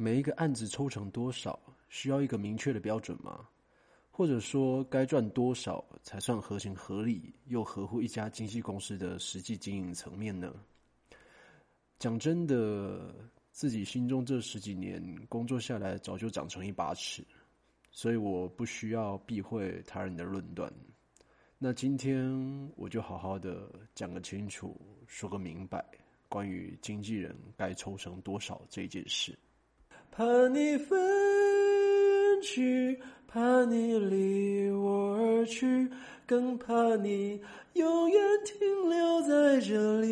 [0.00, 3.48] 每一个案子抽成多少，需要一个明确的标准吗？
[4.12, 10.54] 或者说，该赚多少才算合情合理，又合乎一家经纪公司的实际经营层面呢？
[11.98, 13.12] 讲真的，
[13.50, 17.26] 自己心中这十几年工作下来，早就长成一把尺，
[17.90, 20.72] 所以我不需要避讳他人的论断。
[21.58, 25.84] 那今天我就好好的讲个清楚，说个明白，
[26.28, 29.36] 关于经纪人该抽成多少这件事。
[30.10, 30.98] 怕你分
[32.42, 35.88] 去，怕你离我而去，
[36.26, 37.40] 更怕你
[37.74, 38.58] 永远停
[38.88, 40.08] 留在这里。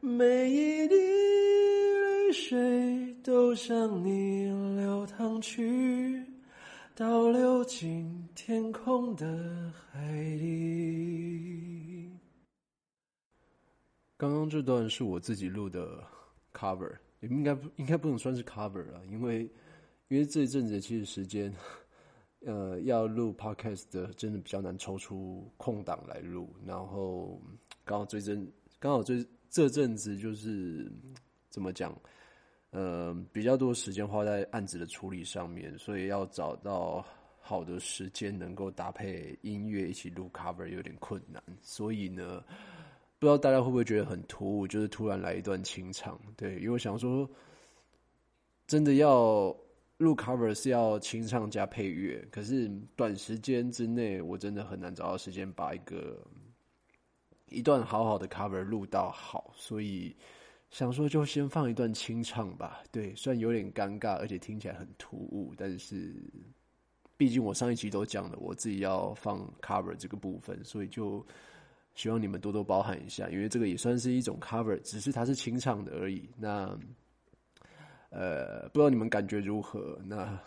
[0.00, 4.46] 每一滴泪水都向你
[4.76, 6.24] 流淌去。
[6.94, 12.10] 倒流进天空的海里。
[14.18, 16.04] 刚刚这段是我自己录的
[16.52, 19.42] cover，应该不应该不能算是 cover 了，因为
[20.08, 21.52] 因为这一阵子其实时间，
[22.44, 27.40] 呃，要录 podcast 的真的比较难抽出空档来录，然后
[27.84, 28.46] 刚好这阵
[28.78, 30.90] 刚好这这阵子就是
[31.48, 31.96] 怎么讲？
[32.70, 37.04] 呃，比较多时间花在案子的处理上面，所以要找到
[37.38, 41.42] 好的时间能够搭配音乐一起录 cover 有点困难。
[41.60, 42.42] 所以呢，
[43.22, 46.20] 不知道大家会不会觉得很突兀，就是突然来一段清唱。
[46.36, 47.30] 对，因为我想说，
[48.66, 49.56] 真的要
[49.98, 56.20] 录 cover 是要清唱加配乐，可是短时间之内我真的很难找到时间把一个
[57.48, 60.12] 一段好好的 cover 录到好，所以。
[60.70, 66.14] 想说就先放一段清唱吧，对，虽然有点尴尬，而且听起来很突兀，但是
[67.18, 71.22] 毕竟我上一集都讲了，我自己要放 cover 这个部分，所以就
[71.94, 76.28] 希望你们多多包涵一下，因为这个也算是一种 cover，只是它是清唱的而已。
[76.36, 76.78] 那
[78.10, 79.98] 呃，不知道你们感觉如何？
[80.04, 80.38] 那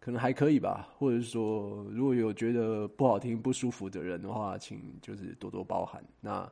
[0.00, 6.04] 可能还可以吧，或者是说，如果有觉得不好听、不舒服的人的话，请就是多多包涵。
[6.20, 6.50] 那。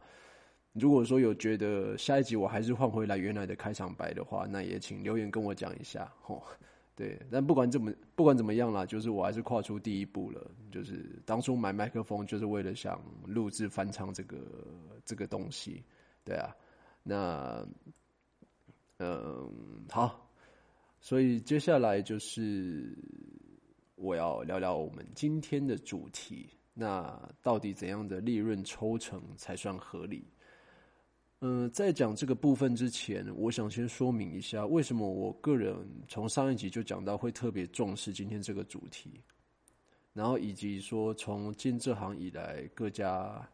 [0.75, 6.43] 如果说有觉得下一集我还是换回来原来的开场白的话，那也请留言跟我讲一下吼。
[6.95, 10.51] 对，但不管怎么不管怎么样啦，就是我还是跨出第一步了。
[10.71, 14.39] 就是当初买麦克风就是为了想录制翻唱这个
[15.05, 15.83] 这个东西，
[16.25, 16.55] 对啊。
[17.03, 17.67] 那
[18.99, 20.31] 嗯好，
[21.01, 22.97] 所以接下来就是
[23.97, 26.49] 我要聊聊我们今天的主题。
[26.75, 30.25] 那到底怎样的利润抽成才算合理？
[31.45, 35.75] 嗯，在讲这个部分之前，我想先说明一下，为什么我个人
[36.07, 39.11] 从上一集就讲到会特别重视今天这个主题，
[40.13, 43.45] 然后以及说从进这行以来各家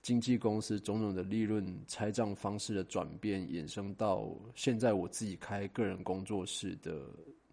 [0.00, 7.02] 经纪公司种种的利润拆账方式的转变，衍生到现在我自己开个人工作室的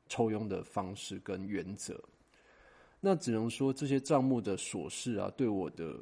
[0.07, 2.02] 抽佣的方式跟原则。
[3.02, 6.00] 那只能说这些账目的琐事啊，对我的。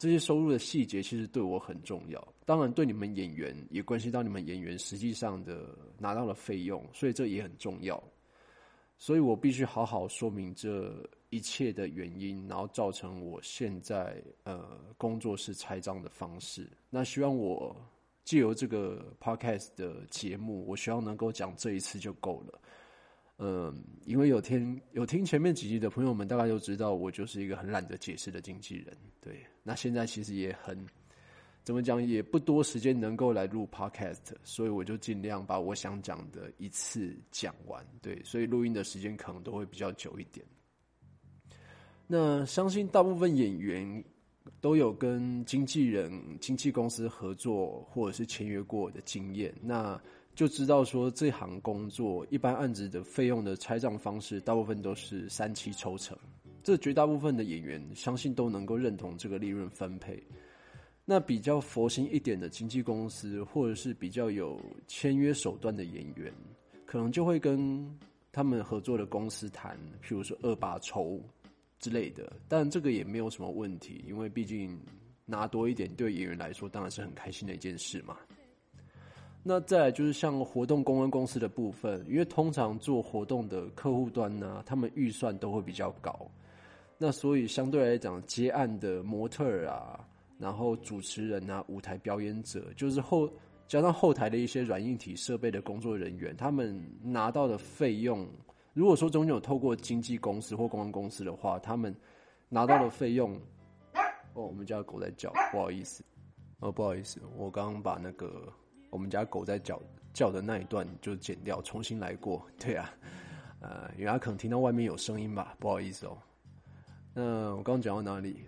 [0.00, 8.02] 这些收入的细节其实对我很重要，当然对你们演员也关系到你们演员实际上的拿到了费用，所以这也很重要。
[8.96, 16.66] 所以我必须好好说明这一切的原因，然后造成我现在呃工作室拆账的方式。
[16.88, 17.76] 那希望我
[18.24, 22.58] 借由这个 podcast 的节目，我希望能够讲这一次就够了。
[23.42, 23.74] 嗯，
[24.04, 28.94] 因为有听有听前面几集的朋友们，大概都知道我就是一个很懒得解释的经纪人。
[29.18, 30.86] 对，那现在其实也很
[31.64, 37.82] 怎么讲，也不多时间能够来录 podcast，所以我就尽量把我想讲的一次讲完。
[38.02, 40.44] 对，所以录音的时间可能都会比较久一点。
[42.06, 44.04] 那相信大部分演员
[44.60, 49.54] 都有跟经纪人、经纪公司合作或者是签约过的经验。
[49.62, 49.98] 那
[50.40, 56.16] 就知道说这行工作一般案子的费用的拆账方式，大部分都是三七抽成。
[56.62, 60.18] 这绝大部分的演员相信都能够认同这个利润分配。
[61.04, 64.58] 那比较佛心一点的经纪公司，或者是比较有
[64.88, 66.32] 签约手段的演员，
[66.86, 67.86] 可能就会跟
[68.32, 71.20] 他们合作的公司谈，譬如说二八抽
[71.78, 72.32] 之类的。
[72.48, 74.80] 但这个也没有什么问题，因为毕竟
[75.26, 78.16] 拿多一点对演员来说当然是很开心的一件事嘛。
[79.42, 86.30] 那再来就是像活动公关公司的部分，因为通常做活动的客户端呢，他们预算都会比较高，
[86.98, 90.06] 那所以相对来讲，接案的模特儿啊，
[90.38, 93.26] 然后主持人啊，舞台表演者，就是后
[93.66, 98.28] 加上后台的一些软硬体设备的工作人员，他们拿到的费用，
[98.74, 101.96] 如果说中间有透过经纪公司或公关公司的话，他们
[102.50, 103.34] 拿到的费用，
[104.34, 106.04] 哦，我们家狗在叫，不好意思，
[106.58, 108.52] 哦，不好意思，我刚刚把那个。
[108.90, 109.80] 我们家狗在叫，
[110.12, 112.44] 叫的那一段就剪掉，重新来过。
[112.58, 112.92] 对啊，
[113.60, 116.18] 呃，因为它可能听到外面有声音吧，不好意思哦。
[117.14, 118.44] 那我刚刚讲到哪里？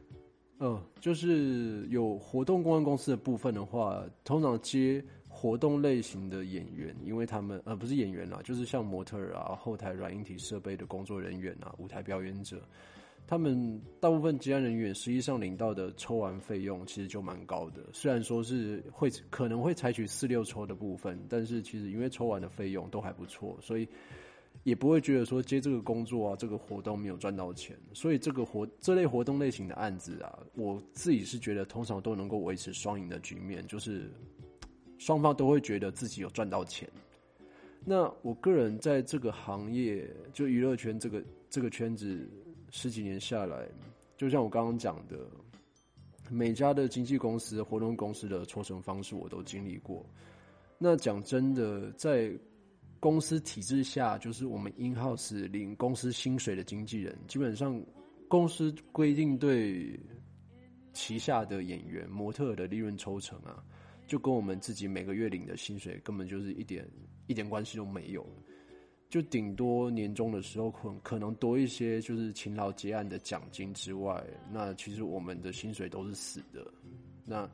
[0.58, 12.62] 嗯，就是有活动公关公司的部分的话，通常接活动类型的演员，因为他们呃不是演员啦，就是像模特啊、后台软硬体设备的工作人员啊、舞台表演者。
[13.24, 23.88] 他们大部分接案人员实际上领到的抽完费用其实就蛮高的，虽然说是会可能会采取四六抽的部分，但是其实因为抽完的费用都还不错，所以
[24.64, 34.10] 也不会觉得说接这个工作啊这个活动没有赚到钱，所以这个活这类活动类型的案子啊，我自己是觉得通常都能够维持双赢的局面，就是
[34.98, 36.86] 双方都会觉得自己有赚到钱。
[37.82, 42.28] 那我个人在这个行业就娱乐圈这个这个圈子。
[42.74, 43.68] 十几年下来，
[44.16, 45.18] 就像我刚刚讲的，
[46.30, 50.04] 每家的经纪公司、活动公司的抽成方式我都经历过。
[50.78, 52.32] 那讲真的，在
[52.98, 57.80] 公司体制下，就是我们 in house 领公司薪水的经纪人，基本上
[58.26, 60.00] 公司规定对
[60.94, 63.62] 旗下的演员、模特的利润抽成啊，
[64.06, 66.88] 就跟我们自己每个月领的薪水根本就是一点
[67.26, 68.26] 一点关系都没有。
[69.12, 76.66] 就顶多年终的时候可可能多一些，就是勤劳结案的奖金之外，那其实我们的薪水都是死的。
[77.26, 77.46] 那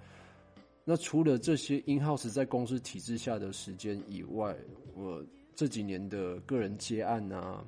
[0.84, 4.54] 那除了这些 in house 在公司体制下的时间以外，
[4.94, 5.20] 我
[5.56, 7.66] 这几年的个人接案啊、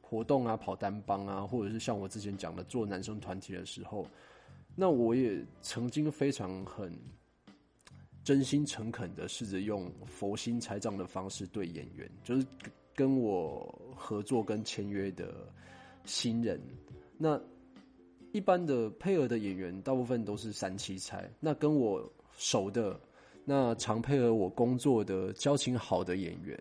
[0.00, 4.04] 活动啊、跑单帮啊，或者是像我之前讲的做男生团体的时候，
[4.74, 6.92] 那我也曾经非常很
[8.24, 12.44] 真心诚恳的试着用佛心拆账的方式对演员，就是。
[12.96, 15.46] 跟我合作跟签约的
[16.06, 16.58] 新人，
[17.18, 17.38] 那
[18.32, 21.22] 一般的配合的演员，大部分都是三七差。
[21.38, 22.98] 那跟我熟的，
[23.44, 26.58] 那常配合我工作的交情好的演员，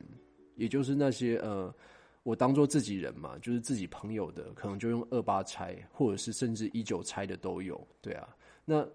[0.58, 1.74] 也就是那些呃，
[2.24, 7.82] 我当做自己人嘛，就是自己朋友的，可能就用二八拆，或者是甚至一九拆的都有。
[8.02, 8.36] 对啊，
[8.66, 8.86] 那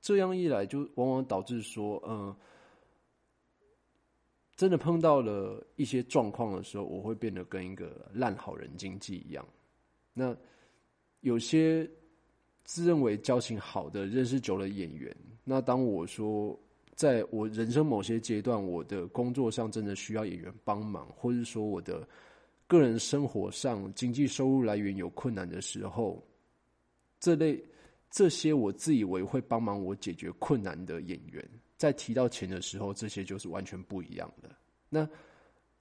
[0.00, 2.34] 这样一来，就往往导致说，嗯。
[4.62, 9.44] 真的碰到了一些状况的时候，我会变得跟一个烂好人经济一样。
[10.14, 10.36] 那
[11.22, 11.84] 有些
[12.62, 15.12] 自认为交情好的、认识久了演员，
[15.42, 16.56] 那当我说
[16.94, 22.08] 在我人生某些阶段，我的工作上真的需要演员帮忙，或者说我的
[22.68, 26.24] 个人生活上经济收入来源有困难的时候，
[27.18, 27.60] 这类
[28.12, 31.44] 这些我自以为会帮忙我解决困难的演员。
[31.82, 34.48] 在提到钱的时候，这些就是完全不一样的。
[34.88, 35.04] 那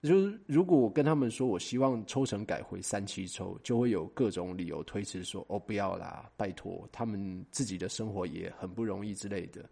[0.02, 9.64] 就是如果我跟他们说，我希望抽成改回三七抽，就会有各种理由推辞，说哦不要啦，拜托，他们自己的生活也很不容易之类的。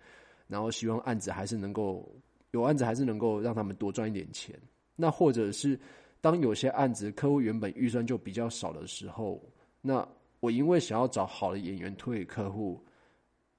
[0.47, 2.07] 然后希望案子还是能够
[2.51, 4.55] 有案子，还是能够让他们多赚一点钱。
[4.95, 5.79] 那或者是
[6.21, 9.43] 当有些案子客户原本预算就比较少的时候，
[9.81, 10.07] 那
[10.41, 12.79] 我因为想要找好的演员推给客户。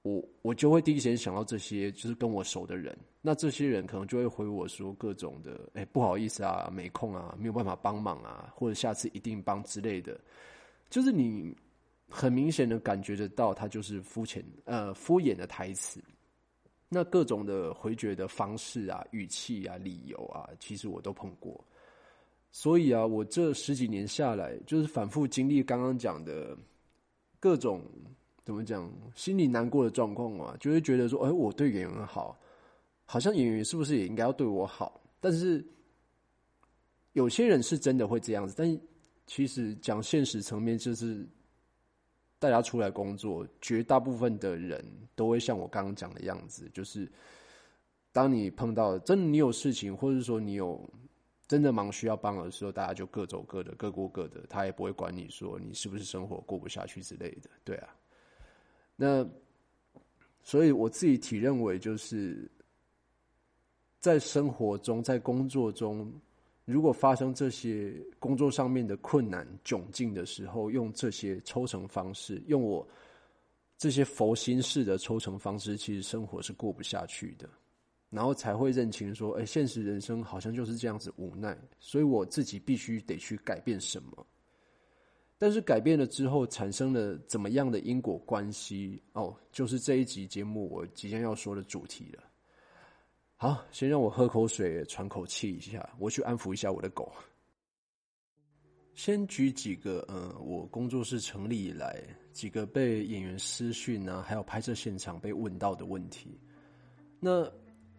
[0.03, 2.97] 我我就会第一时间想到这些，就是跟我熟的人。
[3.21, 10.19] 那这些人可能就会回我说各种的，哎，不好意思啊，没空啊，没有办法帮忙啊，或者下次一定帮之类的。
[10.89, 11.55] 就是你
[12.09, 16.03] 很明显的感觉得到，他就是肤浅呃敷衍的台词。
[16.89, 21.63] 那各种的回绝的方式啊、语气啊、理由啊，其实我都碰过。
[22.51, 26.57] 所以啊，我这十几年下来，就是反复经历刚刚讲的
[27.39, 27.83] 各种。
[28.43, 28.91] 怎么讲？
[29.13, 32.39] 心里难过的状况嘛，就会觉得说：“哎，我对演员好，
[33.05, 35.63] 好像演员是不是也应该要对我好？”但是
[37.13, 38.79] 有些人是真的会这样子，但
[39.27, 41.23] 其实讲现实层面，就是
[42.39, 44.83] 大家出来工作，绝大部分的人
[45.13, 47.09] 都会像我刚刚讲的样子，就是
[48.11, 50.83] 当你碰到真的你有事情，或者说你有
[51.47, 57.95] 真的忙需要帮的时候，大家就各走各的，各过各的，他也不会管你说你是不是生活过不下去之类的，对啊。
[59.03, 59.27] 那，
[60.43, 62.47] 所以我自己体认为，就是
[63.99, 66.13] 在生活中、在工作中，
[66.65, 72.87] 如果发生这些工作上面的困难窘境的时候，用这些抽成方式，用我
[73.75, 77.49] 这些佛心式的抽成方式，其实生活是过不下去的。
[78.11, 84.27] 然后才会认清说，哎，现实人生好像就是这样子无奈，所以我自己必须得去改变什么。
[85.41, 89.01] 但是改变了之后，产生了怎么样的因果关系？
[89.13, 92.23] 哦，就是这一集节目我即将要说的主题了。
[93.37, 97.11] 好，先让我喝口水，喘口气一下，我去安抚一下我的狗。
[98.93, 101.99] 先举几个，嗯，我工作室成立以来
[102.31, 106.39] 几个被演员私讯啊，还有拍摄现场被问到的问题。
[107.19, 107.51] 那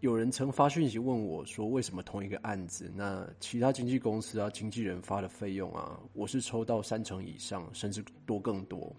[0.02, 8.92] 有人曾发讯息问我说，为什么同一个案子，那其他经纪公司啊、经纪人发的费用啊，我是抽到三成以上，甚至多更多。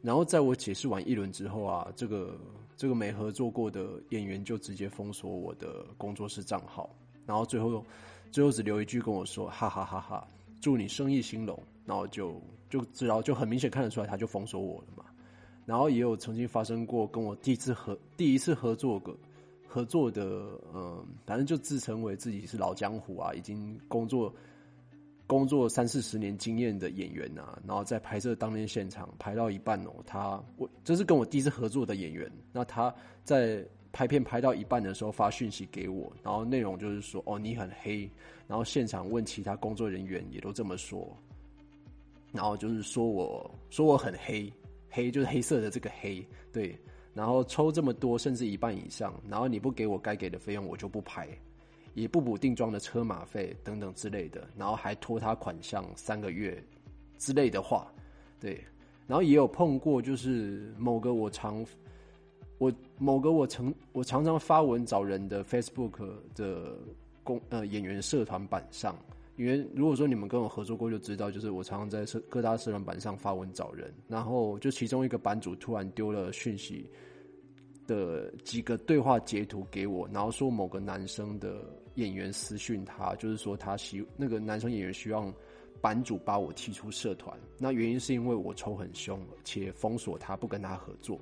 [0.00, 2.40] 然后在我解释完一轮之后啊，这个
[2.74, 6.88] 这个没合作过的演员就直接封锁我的工作室账号，
[7.26, 7.84] 然后最后
[8.32, 10.26] 最后只留一句跟我说：“哈哈哈哈，
[10.62, 15.04] 祝你生意兴隆。”然后就就知道就很明显看得出来，他就封锁我了嘛。
[15.66, 19.14] 然后也有曾经发生过跟我第一次合第一次合作个
[19.70, 20.22] 合作的，
[20.74, 24.34] 嗯，反正就自称为自己是老江湖啊，已经工作。
[25.26, 38.10] 工作三四十年经验的演员啊，然后在拍摄当天现场拍到一半哦，他我这是跟我第一次合作的演员，那他在拍片拍到一半的时候发讯息给我，然后内容就是说哦你很黑，
[38.48, 41.16] 然后现场问其他工作人员也都这么说，
[42.32, 44.52] 然后就是说我说我很黑，
[44.88, 46.76] 黑就是黑色的这个黑，对，
[47.20, 51.28] 然后抽这么多甚至一半以上，然后你不给我该给的费用，我就不拍。
[51.92, 56.62] 也不补定妆的车马费等等之类的，然后还拖他款项三个月
[57.18, 57.92] 之类的话，
[58.38, 58.64] 对，
[59.08, 61.66] 然后也有碰过，就是某个我常
[62.58, 66.78] 我某个我常我常常发文找人的 Facebook 的
[67.24, 68.96] 公呃演员社团版上，
[69.36, 76.88] 因为如果说你们跟我合作过就知道，就是我常常在社各大社团版上发文找人，然后就其中一个版主突然丢了讯息
[77.90, 81.60] 的几个对话截图给我，然后说某个男生的。
[81.96, 85.30] 演员私讯他，就是说他希那个男生演员希望
[85.82, 87.36] 版主把我踢出社团。
[87.58, 91.20] 那原因是因为我抽很凶，且封锁他，不跟他合作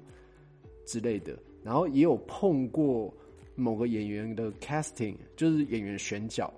[0.85, 1.37] 之类的。
[1.65, 3.13] 然后也有碰过
[3.57, 6.53] 某个演员的 casting，就是演员选角，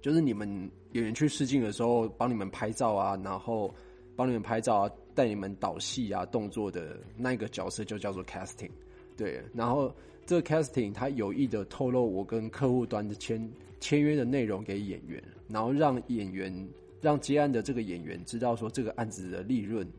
[0.00, 0.48] 就是你们
[0.92, 3.74] 演员去试镜的时候，帮你们拍照啊，然后
[4.16, 8.70] 帮你们拍照啊，带你们导戏啊动作的那个角色就叫做 casting。
[9.18, 9.92] 对，然后。
[10.28, 16.68] 这个 casting 他有意的透露我跟客户端的签签约的内容给演员，然后让演员
[17.00, 19.90] 让接案的这个演员知道说这个案子的利润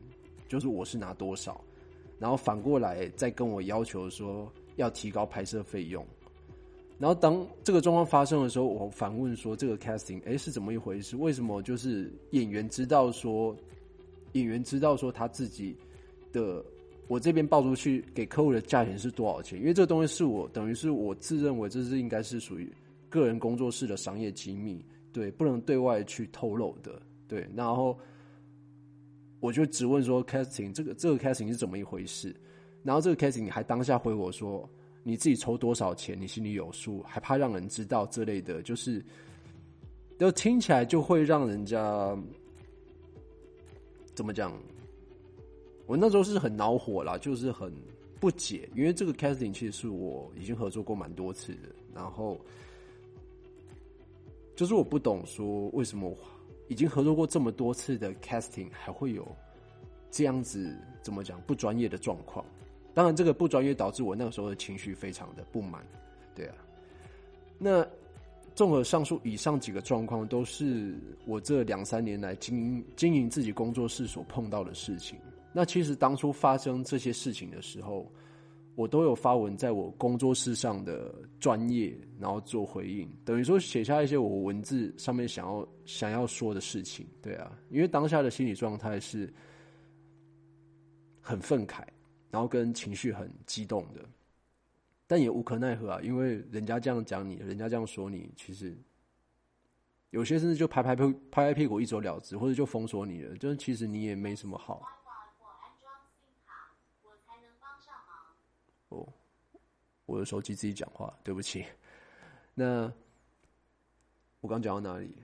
[0.46, 1.60] 就是我是拿多少，
[2.16, 6.06] 然后反过来再跟我要求说要提高拍摄费用，
[6.96, 11.16] 然后当这个状况发生的时候，我反问说这个 casting 哎是怎么一回事？
[11.16, 13.56] 为什么就是演员知道说
[14.34, 15.76] 演员知道说他自己
[16.32, 16.64] 的。
[17.10, 19.58] 我这边报出去给客户的价钱是多少钱？
[19.58, 22.72] 因为这个东西是我等于是我自认为这是应该是属于
[23.08, 24.80] 个人工作室的商业机密，
[25.12, 27.44] 对，不能对外去透露的，对。
[27.52, 27.98] 然后
[29.40, 32.32] 我就只问说，casting 这个这个 casting 是怎么一回事？
[32.84, 34.70] 然后这个 casting 还当下回我说，
[35.02, 39.04] 你自己抽多少钱，你心里有数，还怕让人知道这类的，就是，
[40.16, 42.16] 就听起来就会让人家
[44.14, 44.52] 怎么讲？
[45.90, 47.74] 我那时候是很恼火啦，就是很
[48.20, 52.38] 不解，因为这个 casting 其实是我已经合作过蛮多次的，然后
[54.54, 56.16] 就是我不懂说为什么
[56.68, 59.26] 已经合作过这么多次的 casting 还会有
[60.12, 62.46] 这样子怎么讲不专业的状况？
[62.94, 65.84] 当然，这个不专业导致我那个时候的情绪非常的不满，
[66.36, 66.54] 对啊。
[67.58, 67.84] 那
[68.54, 70.94] 综合上述以上几个状况，都是
[71.26, 75.18] 我这两三年来经营经营自己工作室所碰到的事情。
[75.52, 78.10] 那其实当初发生这些事情的时候，
[78.76, 89.30] 我都有发文在我工作室上的专业，然后做回应，等于说写下一些我文字上面想要想要说的事情，对啊，因为当下的心理状态是
[91.20, 91.84] 很愤慨，
[92.30, 94.00] 然后跟情绪很激动的，
[95.06, 98.74] 但也无可奈何啊，因为人家这样讲你，人家这样说你，其实
[100.10, 104.80] 有些甚至就拍拍屁拍拍屁股一走了之，或者就封锁你了，就是其实你也没什么好。
[108.88, 109.06] 哦，
[110.10, 111.64] 我的手机自己讲话，对不起。
[112.52, 112.92] 那
[114.40, 115.14] 我刚讲到哪里？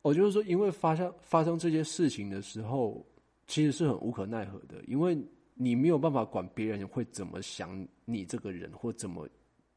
[0.00, 3.04] 我就是说，因为发生发生这些事情的时候，
[3.46, 5.16] 其实是很无可奈何的，因为
[5.52, 9.28] 你没有办法管别人会怎么想你这个人，或怎么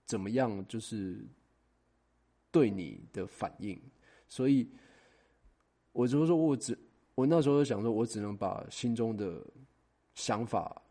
[0.06, 1.20] 怎么样，就是
[2.52, 3.78] 对你的反应。
[4.28, 4.66] 所以，
[5.92, 6.78] 我就是说我只
[7.16, 9.46] 我那时候想说，我只能把心中的
[10.16, 10.82] 想法。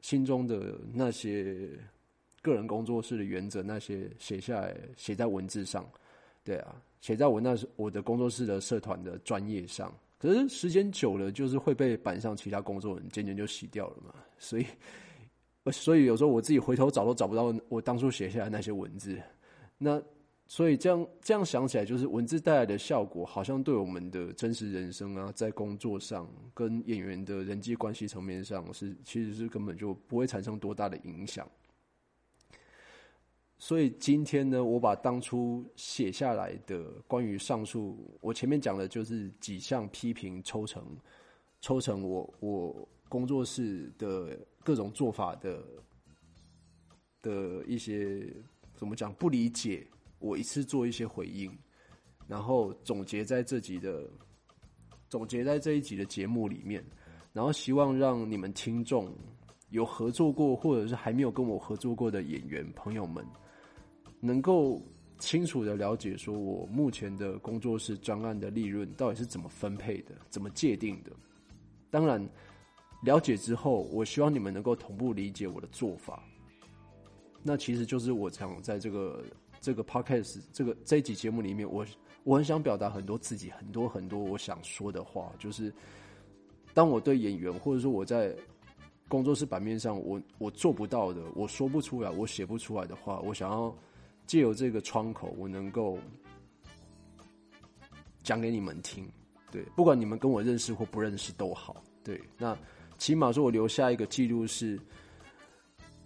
[0.00, 1.76] 心中的那些
[2.48, 5.88] 个人工作室的原则，那些写下来，写在文字上，
[6.42, 9.92] 对啊，写在我那我的工作室的社团的专业上。
[10.18, 14.14] 可是时间久了，就是会被板上其他工作人渐渐就洗掉了嘛。
[14.38, 14.66] 所以，
[15.70, 19.16] 所以有时候我自己回头找都找不到我当初写下来那些文字。
[19.76, 20.02] 那。
[20.50, 31.46] 所以这样这样想起来，就是文字带来的效果，好像对我们的真实人生啊，在工作上跟演员的人际关系层面上，是其实是根本就不会产生多大的影响。
[33.60, 40.96] 所以今天呢，我把当初写下来的关于上述，我前面讲的就是几项批评抽成，
[41.60, 45.60] 抽成我我工作室的各种做法的
[47.20, 48.32] 的一些
[48.76, 49.84] 怎么讲不理解，
[50.20, 51.50] 我一次做一些回应，
[52.28, 54.08] 然后总结在这集的
[55.08, 56.84] 总结在这一集的节目里面，
[57.32, 59.12] 然后希望让你们听众
[59.70, 63.26] 有合作过或者是还没有跟我合作过的演员朋友们。
[64.20, 64.82] 能够
[65.18, 71.10] 清楚的了解，说我目前的工作室专案的利润到底是怎么分配的，怎么界定的。
[71.90, 72.24] 当然，
[73.02, 76.22] 了解之后，我希望你们能够同步理解我的做法。
[77.42, 79.24] 那其实就是我想在这个
[79.60, 81.84] 这个 podcast 这个这一集节目里面，我
[82.24, 85.72] 我很想表达很多自己很多很多我想说的话，就是
[86.74, 88.36] 当我对演员或者说我在
[89.08, 93.74] 工作室版面上，我我做不到的，我说不出来，我写不出来的话，我想要。
[94.28, 95.98] 借由这个窗口，我能够
[98.22, 99.10] 讲给你们听，
[99.50, 102.20] 对，不管你们跟我认识或不认识都好，对。
[102.36, 102.56] 那
[102.98, 104.78] 起码说，我留下一个记录，是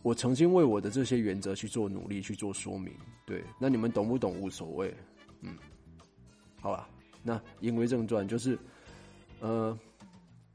[0.03, 2.95] 我曾经为我的这些原则去做努力，去做说明，
[3.27, 3.43] 对。
[3.59, 4.95] 那你们懂不懂无所谓，
[5.41, 5.59] 嗯，
[6.61, 6.89] 好吧。
[7.25, 8.57] 那言归正传，就是，
[9.41, 9.77] 呃，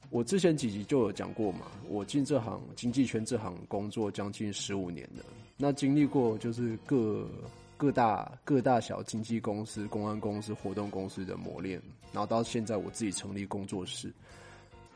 [0.10, 5.26] 我之前几集就有讲过嘛，我进这行经济圈这行工作将近十五年了。
[5.58, 7.28] 那经历过就是各
[7.76, 11.82] 各大各大小经纪公司、公安公司、活动公司的磨练，
[12.14, 14.14] 然后到现在我自己成立工作室。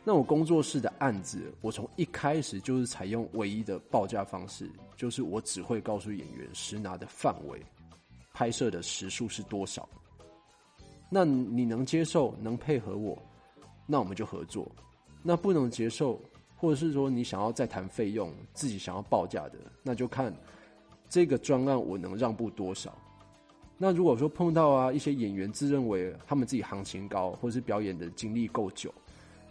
[0.04, 7.60] 那我工作室的案子，我从一开始就是采用唯一的报价方式，就是我只会告诉演员实拿的范围、
[8.32, 9.88] 拍摄的时数是多少。
[11.10, 13.20] 那你能接受、能配合我，
[13.86, 14.64] 那我们就合作；
[15.24, 16.22] 那不能接受。
[16.62, 20.32] 或者是说你想要再谈费用，自己想要报价的，那就看
[21.10, 22.96] 这个专案我能让步多少。
[23.80, 28.94] 那如果说碰到啊一些演员自认为他们自己行情高，或者是表演的经历够久，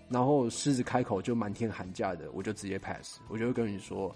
[0.09, 4.15] 然后狮子开口就满天喊价的，我就直接 pass，我就会跟你说，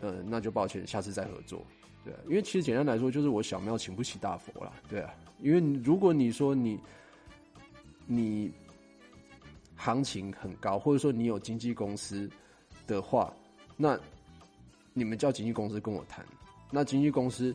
[0.00, 1.64] 呃，那就抱歉，下次再合作。
[2.04, 5.14] 对，因为其实简单来说就是我小庙请不起大佛了，对啊。
[5.40, 6.78] 因为如果你说你
[8.04, 8.52] 你。
[9.76, 12.28] 行情很高，或者说你有经纪公司
[12.86, 13.32] 的话，
[13.76, 13.98] 那
[14.92, 16.24] 你们叫经纪公司跟我谈。
[16.70, 17.54] 那经纪公司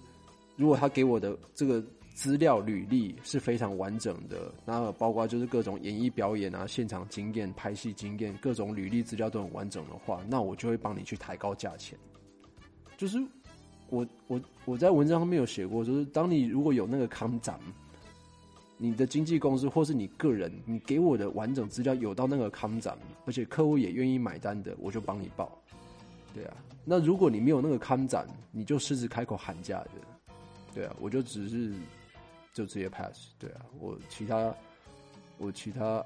[0.56, 11.98] 如果他给我的这个资料履历是非常完整的，那包括就是各种演艺表演啊、现场经验、拍戏经验，各种履历资料都很完整的话，那我就会帮你去抬高价钱。
[12.98, 13.18] 就是
[13.90, 17.60] 我我我在文章上面有写过，就是当你如果有那个康展。
[18.84, 25.56] 你的经纪公司或是你个人，你给我的完整资料有到那个康展，而且客户也愿意买单的，我就帮你报。
[26.34, 29.92] 对啊，那如果你没有那个康展，你就试试开口喊价的，
[30.74, 31.76] 对啊，我就只是
[32.54, 33.28] 就直接 pass。
[33.38, 34.56] 对啊，我其他
[35.38, 36.04] 我其他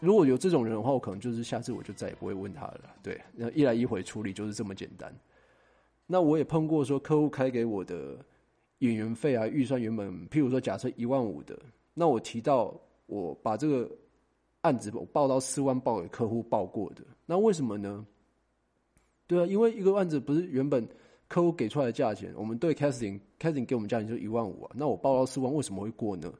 [0.00, 2.80] 如果有这种人的话，我可能就是下次我就再也不会问他了。
[3.04, 5.14] 对，那一来一回处理就是这么简单。
[6.08, 8.18] 那我也碰过说客户开给我的
[8.78, 11.56] 演员费啊，预算原本譬如说假设一万五的。
[11.94, 12.74] 那我提到
[13.06, 13.88] 我把这个
[14.62, 18.04] 案子我报到四万报给客户报过的，那为什么呢？
[19.26, 20.86] 对啊，因为一个案子不是原本
[21.28, 26.32] 客户给出来的价钱，我们对 casting casting 给我们价钱就一万五啊，那我报到四万为什么会过呢？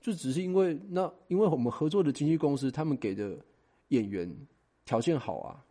[0.00, 3.36] 就只是因为那因为我们合作的经纪公司他们给的
[3.88, 4.30] 演员
[4.84, 5.64] 条件好啊，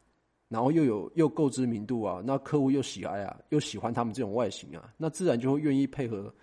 [0.48, 6.34] 然后又有又够知名度啊，那客户又喜爱啊，又喜欢他们这种外形啊，那自然就会愿意配合。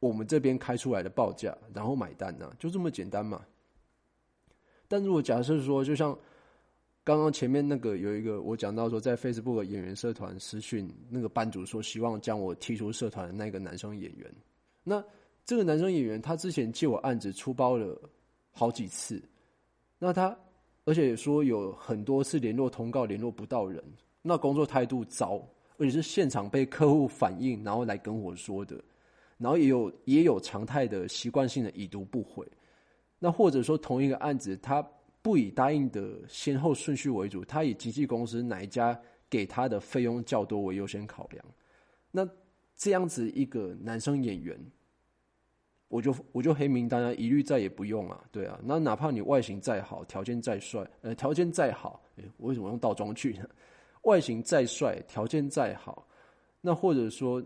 [0.00, 3.42] 我们这边开出来的报价，然后买单呢，就这么简单嘛。
[4.88, 6.18] 但如果假设说，就像
[7.04, 14.28] 刚刚前面那个有一个我讲到说，在 Facebook 演员社团私讯那个班主说希望将我踢出社团的那个男生演员，
[14.82, 15.04] 那
[15.44, 17.96] 这个男生演员他之前借我案子出包了
[18.50, 19.22] 好几次，
[19.98, 20.36] 那他
[20.84, 23.84] 而且说有很多次联络通告联络不到人，
[24.22, 28.82] 那工作态度糟，而且是现场被客户反映然后来跟我说的。
[29.40, 32.46] 然后也有也有常态的习惯性的已读不回，
[33.18, 34.86] 那或者说同一个案子，他
[35.22, 39.00] 不以答应的先后顺序为主，他以经纪公司哪一家
[39.30, 41.42] 给他的费用较多为优先考量。
[42.10, 42.28] 那
[42.76, 44.60] 这样子一个男生演员，
[45.88, 48.60] 我就我就黑名单啊，一律再也不用啊，对啊。
[48.62, 52.02] 那哪怕你外形再好，条件再帅，呃，条件再好，
[52.36, 53.48] 我为什么用倒装句呢？
[54.04, 56.06] 外形再帅，条件再好，
[56.60, 57.42] 那或者说。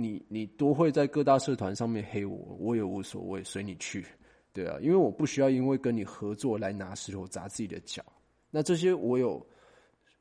[0.00, 4.06] 你你多会在各大社团上面黑我，我也无所谓，随你去，
[4.52, 8.00] 对啊，因为我不需要因为跟你合作来拿石头砸自己的脚。
[8.48, 9.44] 那这些我有，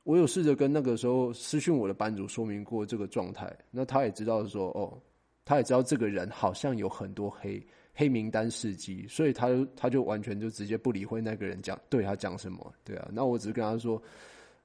[0.01, 4.99] 我有试着跟那个时候私讯我的班主说明过这个状态，那他也知道说，哦，
[5.45, 7.63] 他也知道这个人好像有很多黑
[7.93, 14.01] 黑名单事迹，所以他就他就完全就直接不理会那个人讲对他讲什么，对啊，那我只是跟他说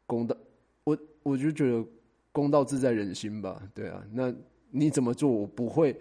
[0.07, 0.35] 公道，
[0.85, 1.87] 我我就觉得
[2.33, 4.35] 公道自在人心吧，对啊，那
[4.73, 5.97] 你怎么做我不会。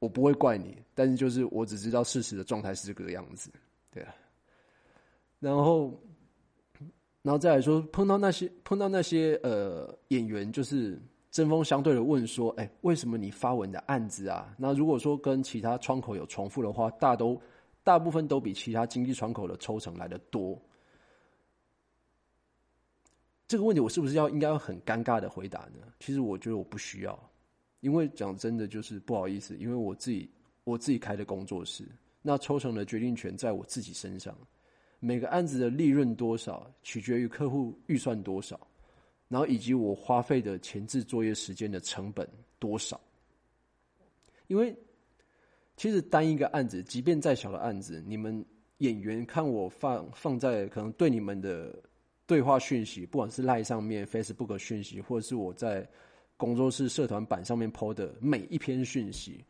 [0.00, 3.50] 我不会怪你，但是就是我只知道事实的状态是这个样子，
[3.90, 4.14] 对啊。
[5.40, 5.98] 然后，
[7.22, 14.54] 然后再来说，碰到那些碰到那些呃演员，就是针锋相对的问说：“哎，为什么你发文的案子啊？
[14.58, 17.40] 那如果说跟其他窗口有重复的话，大都
[17.82, 20.60] 大部分都比其他经济窗口的抽成来的多。”
[23.48, 25.78] 这个问题我是不是要应该要很尴尬的回答呢？
[25.98, 27.18] 其实我觉得我不需要。
[27.84, 30.26] 因为讲真的，就是不好意思，因为我自己
[30.64, 31.84] 我自己开的工作室，
[32.22, 34.34] 那抽成的决定权在我自己身上。
[35.00, 38.58] 每个案子的利润多少，取决于客户预算多少，
[39.28, 42.26] 然后以及我花费的前置作业时间的成本
[42.58, 42.98] 多少。
[44.46, 44.74] 因为
[45.76, 48.42] 其实单一个案子，即便再小的案子，你们
[48.78, 51.78] 演员看我放放在可能对你们的
[52.26, 55.86] 对话讯息，不管是赖上面 Facebook 讯息，或者是我在。
[56.36, 59.44] 工作室社团版上面 PO 的每一篇讯息，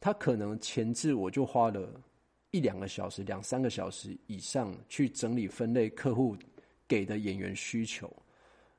[0.00, 2.00] 他可能前置我就花了
[2.50, 6.36] 一两个小时、两三个小时以上去整理分类客户
[6.88, 8.10] 给的演员需求。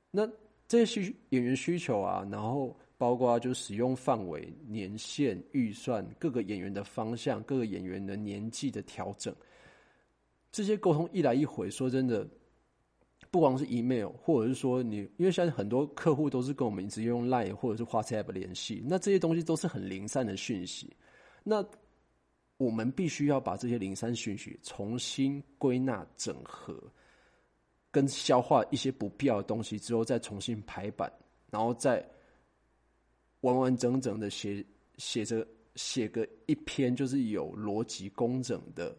[0.09, 0.27] 那
[0.67, 9.33] 这些需演员需求啊，然后包括就使用范围、年限、预算、各个演员的方向、各个演员的年纪的调整，
[10.51, 12.27] 这些沟通一来一回，说真的。
[13.34, 20.96] 不光是 email，或者是说你，因为现在很多客户都是跟我们直接用 line 或者是 WhatsApp 联系，那这些东西都是很零散的讯息。
[21.43, 21.65] 那
[22.58, 26.80] 我们必须要把这些零散讯息重新归纳整合，
[27.89, 31.12] 跟消化一些不必要的东西之后，再重新排版，
[31.50, 32.08] 然后再
[33.41, 34.63] 完完整整的写
[34.98, 35.43] 写着
[35.76, 38.96] 写个一篇就是有逻辑工整的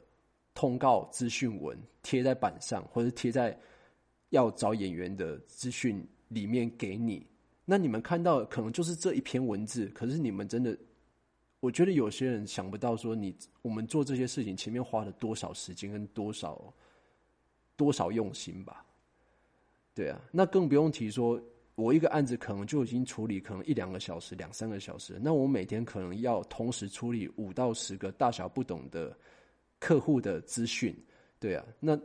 [0.55, 3.57] 通告资讯文，贴在板上或者贴在。
[4.35, 7.25] 要找演员的资讯里面给你，
[7.65, 10.77] 那你们看到可能就是这一篇文字，可是你们真的，
[11.61, 16.75] 我觉得有些人想不到说你我们做这些事情前面花了多少时间跟多少
[17.77, 18.85] 多少用心吧？
[19.95, 21.41] 对啊，那更不用提说，
[21.77, 29.17] 我一个案子可能就已经处理可能一两个小时、两三个小时，那我每天可能要同时处理五到十个大小不等的
[29.79, 30.93] 客户的资讯，
[31.39, 31.97] 对啊，那。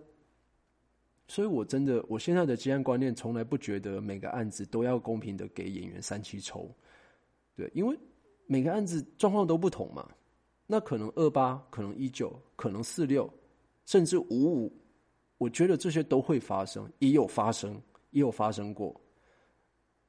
[1.30, 6.68] 所以，我真的，我现在的接案观念从来不觉得每个案子都要公平的给演员三七抽，
[7.56, 7.96] 对，因为
[8.48, 10.10] 每个案子状况都不同嘛。
[10.66, 13.32] 那可能二八，可能一九，可能四六，
[13.86, 14.74] 甚至五五，
[15.38, 19.00] 我觉得这些都会发生，也有发生，也有发生过。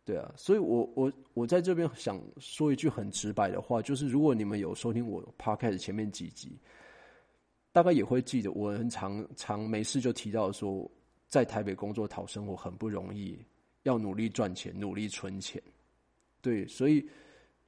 [0.07, 6.59] 对啊，所以我我我在这边想说一句很直白的话，就是如果你们有收听我 podcast 前面几集，
[7.73, 10.91] 大概也会记得，我很常常没事就提到说。
[11.31, 13.39] 在台北工作讨生活很不容易，
[13.85, 15.63] 要努力赚钱，努力存钱。
[16.43, 17.09] 对，所以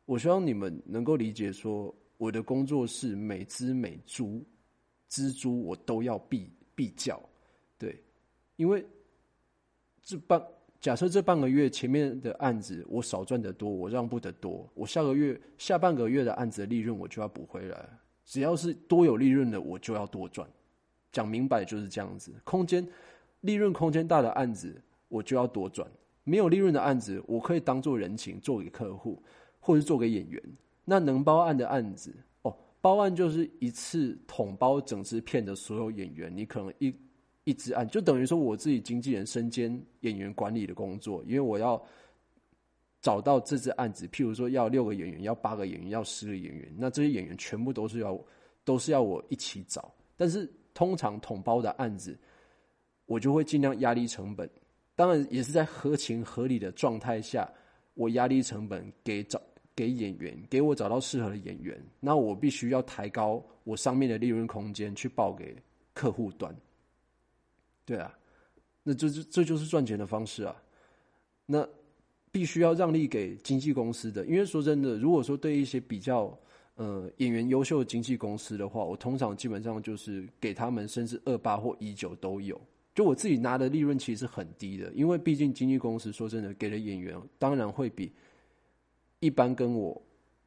[0.05, 4.45] 我希望你们能够理解，说我的工作是每只每株
[5.09, 7.23] 蜘蛛我都要避避叫。
[7.79, 8.03] 对，
[8.57, 8.85] 因为
[10.03, 10.45] 这半
[10.81, 17.89] 假设这半个月前面的案子我少赚得多，我让步得多，我下个月下半个月的案子的利润我就要补回来。
[18.25, 20.49] 只要是多有利润的，我就要多赚。
[21.13, 22.85] 讲明白就是这样子，空间。
[23.43, 25.87] 利润空间大的案子，我就要多赚；
[26.25, 29.23] 没有利润的案子，我可以当做人情做给客户，
[29.61, 30.43] 或者做给演员。
[30.85, 36.95] 那能包案的案子，哦，包案就是一次统包整支片的所有演员，你可能一
[37.45, 41.81] 一支案就等于说我自己经纪人身兼演员管理的工作，因为我要
[43.01, 48.19] 找到这支案子，譬如说要六个演员，要八个演员，要十个演员，那这些演员全部都是要
[48.65, 49.93] 都是要我一起找。
[50.17, 52.17] 但是通常统包的案子。
[53.13, 54.49] 我就会尽量压低成本，
[54.97, 57.47] 当然也是在合情合理的状态下，
[57.93, 59.39] 我压低成本给找
[59.77, 61.79] 给演员，给我找到适合的演员。
[62.01, 65.55] 那我必须要抬高我上面的利润空间去报给
[65.93, 66.57] 客户端。
[67.85, 68.19] 对啊，
[68.83, 70.57] 那这这这就是赚钱的方式啊。
[71.45, 71.69] 那
[72.31, 76.35] 必须要让利给经纪公司的，因为说真的，如果说对一些比较
[76.77, 82.59] 呃演员优秀的经纪公司的话，我通常基本上就是给他们甚至二八或一九都有。
[82.95, 88.13] 就我自己拿的利润其实很低的，因为毕竟经纪公司说真的给的演员当然会比
[89.19, 90.03] 一般跟我，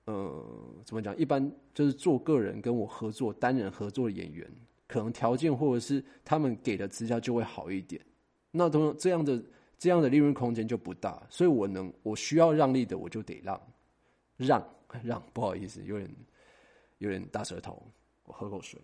[0.05, 0.45] 呃，
[0.83, 1.17] 怎么讲？
[1.17, 4.47] 一般就是做个人跟我合作单人合作的演员，
[4.87, 7.99] 可能条件或者是他们给的资料就会好一点。
[8.51, 9.43] 那同这样的
[9.79, 13.59] 这样的利润空间就不大，所以我能我需要让利的我就得让，
[14.37, 14.69] 让
[15.03, 16.09] 让，不好意思，有点
[16.99, 17.81] 有点大舌头，
[18.25, 18.79] 我喝口水。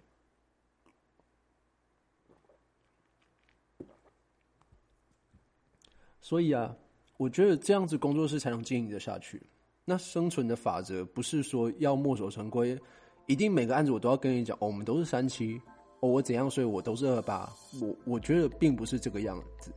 [6.22, 6.74] 所以啊，
[7.18, 9.42] 我觉得这样子工作室才能经营的下去。
[9.84, 12.80] 那生存的法则不是说要墨守成规，
[13.26, 15.60] 一定每个案子我都要跟你讲，哦，我们都是三七，
[16.00, 17.52] 哦，我怎样，所以我都是二八。
[17.82, 19.74] 我我觉得并不是这个样子。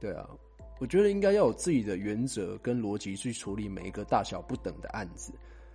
[0.00, 0.28] 对啊，
[0.80, 5.32] 我觉得应该要有自己的原则跟逻辑去处理每一个大小不等的案子。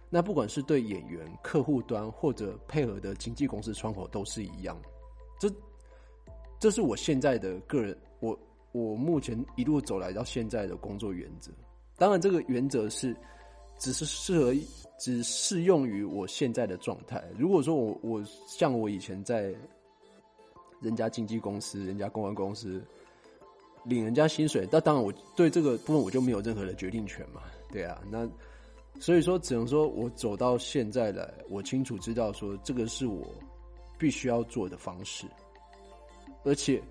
[0.10, 4.80] 那不管是对演员、客户端或者配合的经纪公司窗口都是一样。
[5.40, 5.50] 这
[6.60, 7.98] 这是我现在的个人
[8.74, 8.96] 我。
[8.96, 11.52] 目前一路走来到现在的工作原则，
[11.96, 13.16] 当然这个原则是
[13.78, 14.54] 只是适合
[15.00, 17.24] 只适用于我现在的状态。
[17.38, 19.54] 如果说我我像我以前在
[20.82, 22.84] 人家经纪公司、人家公关公司
[23.84, 28.02] 领人家薪水，那当然我对这个部分我就没有任何的决定权嘛，对啊。
[28.10, 28.30] 那
[29.00, 33.28] 所以说，只能说我走到现在来，我清楚知道说这个是我
[33.98, 35.28] 必须要做的方式，
[36.44, 36.82] 而且。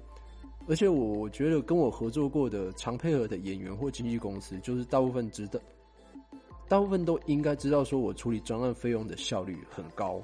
[0.69, 5.59] 而且我我觉得跟我合作过的常配合的演员或经纪公司，就是大部分知道，
[6.69, 10.23] 大部分都应该知道，说我处理专案费用的效率很高，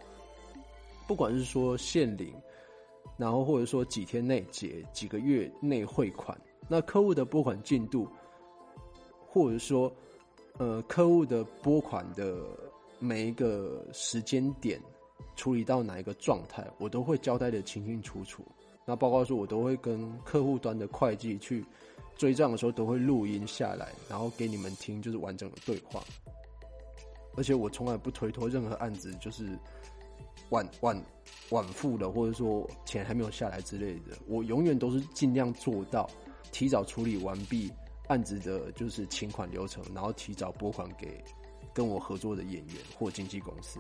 [1.07, 2.33] 不管是说现领，
[3.17, 8.09] 然后或者说几天内结，几个月内汇款，那客户的拨款进度，
[9.27, 9.93] 或者说
[10.59, 12.43] 呃客户的拨款的
[13.01, 14.81] 每一个时间点，
[15.35, 18.45] 处理到哪一个状态，我都会交代的清清楚楚。
[18.89, 21.63] 那包括说，我都会跟客户端的会计去
[22.17, 26.03] 追账的时候，都会录音下来，然后给你们听，就是完整的对话。
[27.37, 29.47] 而且我从来不推脱任何案子，就是
[30.49, 31.05] 晚晚
[31.51, 36.09] 晚付的，或者说钱还没有下来之类的，我永远都是尽量做到
[36.51, 37.71] 提早处理完毕
[38.07, 41.23] 案子的，就是请款流程，然后提早拨款给
[41.75, 43.79] 跟我合作的演员或经纪公司。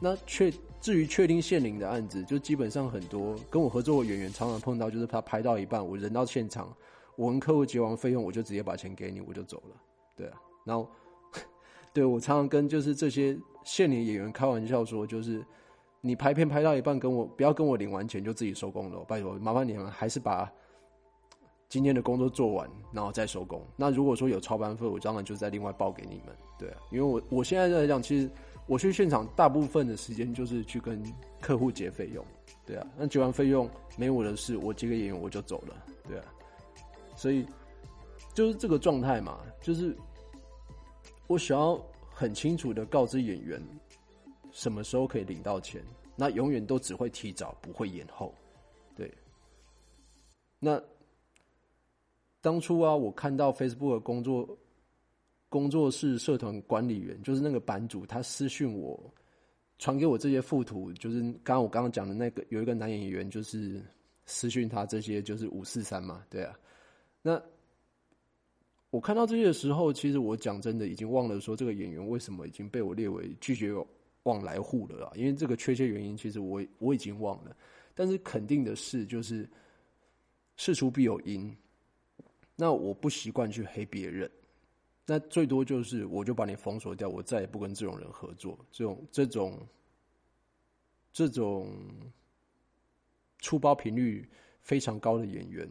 [0.00, 6.72] 那确至于确定限领的案子，就基本上很多跟我合作的演员常常碰到，就是他拍到一半，我人到现场，
[7.16, 9.76] 我跟客户结完费用，我就直接把钱给你，我就走了。
[10.14, 10.88] 对啊，然后
[11.92, 15.44] 对我常常跟就是这些现领演员开玩笑说，就是
[16.00, 20.48] 你拍片拍到一半，跟我不要跟我领完钱就自己收工了，拜托，麻烦你们还是把
[21.68, 23.66] 今天的工作做完，然后再收工。
[23.74, 26.36] 那如果说有超班费，我当然就再另外报给你们。
[26.56, 28.30] 对啊，因为我我现在在讲，其实。
[28.68, 31.02] 我去现场大部分的时间就是去跟
[31.40, 32.22] 客户结费用，
[32.66, 36.24] 对啊，那结完费用没我的事，我接个演员我就走了，对啊，
[37.16, 37.46] 所以
[38.34, 39.96] 就是这个状态嘛，就是
[41.26, 43.58] 我想要很清楚的告知演员
[44.52, 45.82] 什么时候可以领到钱，
[46.14, 48.34] 那永远都只会提早，不会延后，
[48.94, 49.10] 对。
[50.60, 50.78] 那
[52.42, 54.46] 当初啊，我看到 Facebook 的工作。
[55.48, 59.12] 工作室社团管理员就是那个版主，他私讯我，
[59.78, 63.82] 传给我这些附图，就是刚刚我刚刚讲的那个有一个男演员，就是
[64.26, 66.58] 私讯他这些就是五四三嘛，对啊。
[67.22, 67.42] 那
[68.90, 73.72] 我看到这些的时候，其实我讲真的已经忘了说这个演员为什么已经被我列为拒绝
[74.24, 75.12] 往来户了啊？
[75.16, 77.56] 因为这个确切原因其实我我已经忘了，
[77.94, 79.48] 但是肯定的是就是
[80.56, 81.56] 事出必有因。
[82.54, 84.30] 那我不习惯去黑别人。
[85.10, 88.58] 那最多就是，我就把你封锁掉，我再也不跟这种人合作。
[88.70, 89.66] 这种这种
[91.10, 91.72] 这种
[93.38, 94.28] 出包频率
[94.60, 95.66] 非常高的演员，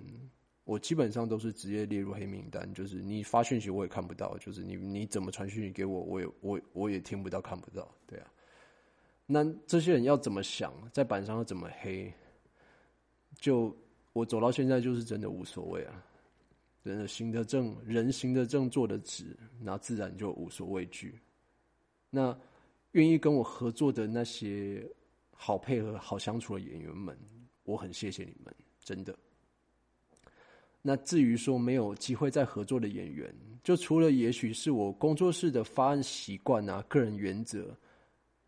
[0.63, 2.73] 我基本上都是直接列入黑名单。
[2.73, 7.87] 就是你发讯息我也看不到，就是你你怎么传讯息给我，我也我我也听不到看不到。
[8.07, 8.33] 对啊，
[9.27, 12.11] 那这些人要怎么想，在板上要怎么黑，
[13.35, 13.77] 就
[14.13, 16.03] 我走到现在就是真的无所谓啊。
[16.87, 21.19] 人行得正，人行得正，坐得直，那自然就无所畏惧。
[22.09, 22.37] 那
[22.91, 24.89] 愿意跟我合作的那些
[25.31, 27.17] 好配合、好相处的演员们，
[27.63, 29.13] 我很谢谢你们，真的。
[30.81, 37.75] 那至于说没有机会再合作的演员，就除了也许是我工作室的发案习惯啊、个人原则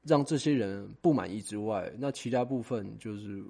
[0.03, 3.43] 让这些人不满意之外，那其他部分就是。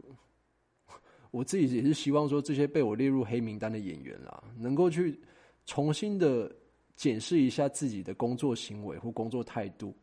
[1.32, 5.20] 我自己也是希望说，这些被我列入黑名单的演员啊，能够去
[5.66, 6.52] 重新的
[6.96, 9.96] 检视一下自己的工作行为或工作态度，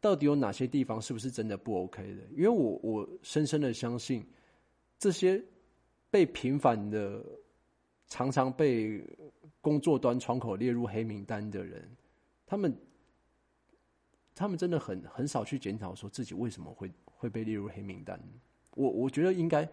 [0.00, 2.22] 到底有哪些地方是不是真的不 OK 的？
[2.36, 4.24] 因为我我深深的相信，
[5.00, 5.42] 这些
[6.10, 7.24] 被频繁的、
[8.06, 9.04] 常常被
[9.60, 11.90] 工作端窗口列入黑名单的人，
[12.46, 12.72] 他们
[14.34, 18.20] 他们真的很很少去检讨说自己为什么会会被列入黑名单。
[18.76, 19.68] 我我觉得应该。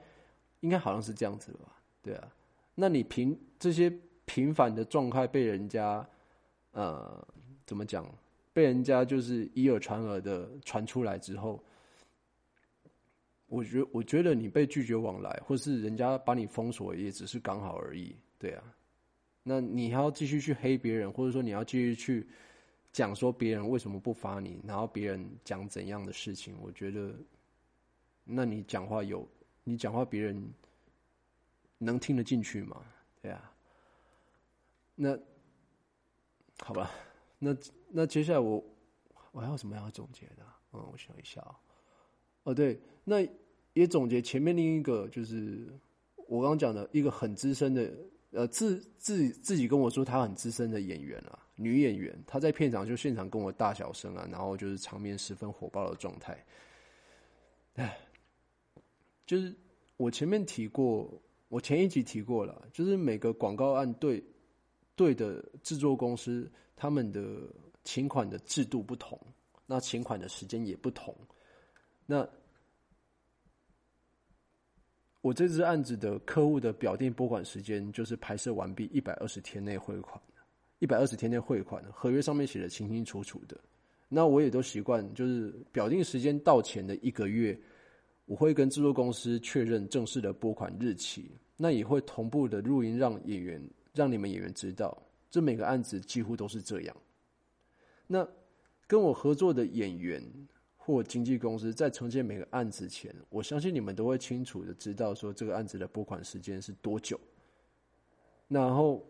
[0.62, 2.32] 应该好像是这样子的吧，对啊。
[2.74, 3.92] 那你平这些
[4.26, 6.08] 平凡的状态被人家
[6.72, 7.26] 呃
[7.66, 8.06] 怎么讲？
[8.54, 11.62] 被人家就是以耳传耳的传出来之后，
[13.48, 18.64] 我觉我觉得你被拒绝往来，或是人家把你封锁，也只是刚好而已，对啊。
[19.44, 22.26] 那你还要继续去黑别人，或者说你要继续去
[22.94, 27.14] 讲说别人为什么不发你，然后别人讲怎样的事情，我觉得，
[28.24, 29.28] 那你讲话有
[29.66, 30.42] 你讲话别人
[31.78, 32.82] 能听得进去吗？
[33.22, 33.52] 对啊。
[34.96, 35.20] 那
[36.60, 36.90] 好吧。
[37.38, 37.54] 那
[37.90, 38.64] 那接下来我
[39.34, 40.46] 我还有什么要总结的？
[40.72, 41.46] 嗯，我想一下。
[42.44, 43.18] 哦，对，那
[43.74, 45.68] 也总结前面另一个，就是
[46.28, 47.94] 我刚刚讲的一个很资深的，
[48.32, 56.46] 呃，自自自己跟我说他很资深的演员啊，女演员，她在片场就现场跟我大小声啊，然后就是场面十分火爆的状态。
[57.76, 58.00] 哎，
[59.26, 59.54] 就是
[59.98, 61.10] 我前面提过，
[61.50, 64.24] 我前一集提过了，就是每个广告案对
[64.96, 66.50] 对的制作公司。
[66.78, 67.24] 他们的
[67.86, 69.18] 请款的制度不同，
[69.66, 71.16] 那请款的时间也不同。
[72.06, 72.28] 那
[75.22, 80.22] 我这支案子的客户的表定拨款时间就是拍摄完毕一百二十天内汇款，
[80.80, 83.58] 一百二十天内汇款，合约上面写的清清楚楚的。
[84.10, 87.58] 那我也都习惯，就是表定时间到前的一个月，
[88.26, 93.62] 我会跟制作公司确认正式的拨款日期，那也会同步的录音让演员，
[93.94, 94.98] 让你们演员知道。
[95.30, 96.96] 这每个案子几乎都是这样。
[98.08, 98.28] 那
[98.88, 100.24] 跟我合作的演员
[100.78, 107.20] 或经纪公司在承接每个案子前，我相信你们都会清楚的知道说这个案子的拨款时间是多久。
[108.48, 109.04] 然后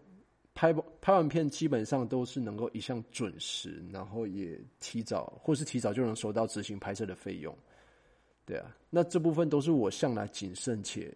[0.53, 7.55] 拍拍完片基本上都是能够一向准时，然后也提早或是提早就能收到执行拍摄的费用。
[8.45, 11.13] 对啊，那这部分都是我向来谨慎且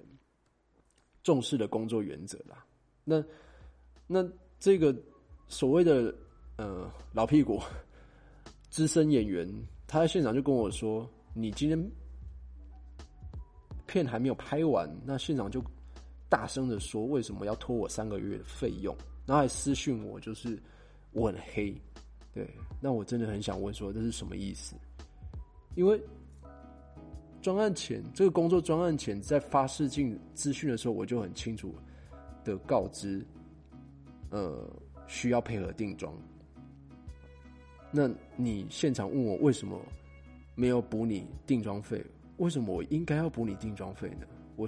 [1.23, 2.65] 重视的工作原则啦。
[3.03, 3.23] 那
[4.07, 4.27] 那。
[4.61, 4.93] 这个
[5.47, 6.13] 所谓的
[6.57, 7.61] 呃老屁股
[8.69, 9.47] 资深演员，
[9.87, 11.91] 他在现场就跟我说：“你今天
[13.87, 15.63] 片还没有拍完，那现场就
[16.27, 18.93] 大声的说为什么要拖我三个月的费用，
[19.25, 20.61] 然后还私讯我，就是
[21.13, 21.73] 我很黑。
[22.33, 22.45] 对，
[22.81, 24.75] 那我真的很想问说这是什么意思？
[25.75, 25.97] 因为
[27.41, 31.73] 专案前这个工作专案前在发试镜资讯的时候，我就很清楚
[32.43, 33.25] 的告知。”
[34.31, 34.71] 呃，
[35.07, 36.13] 需要配合定妆。
[37.91, 39.83] 那你现场问我为什么
[40.53, 41.99] 没有补你定妆费？
[42.37, 44.27] 为什么我应该要补你定妆费呢？
[44.55, 44.67] 我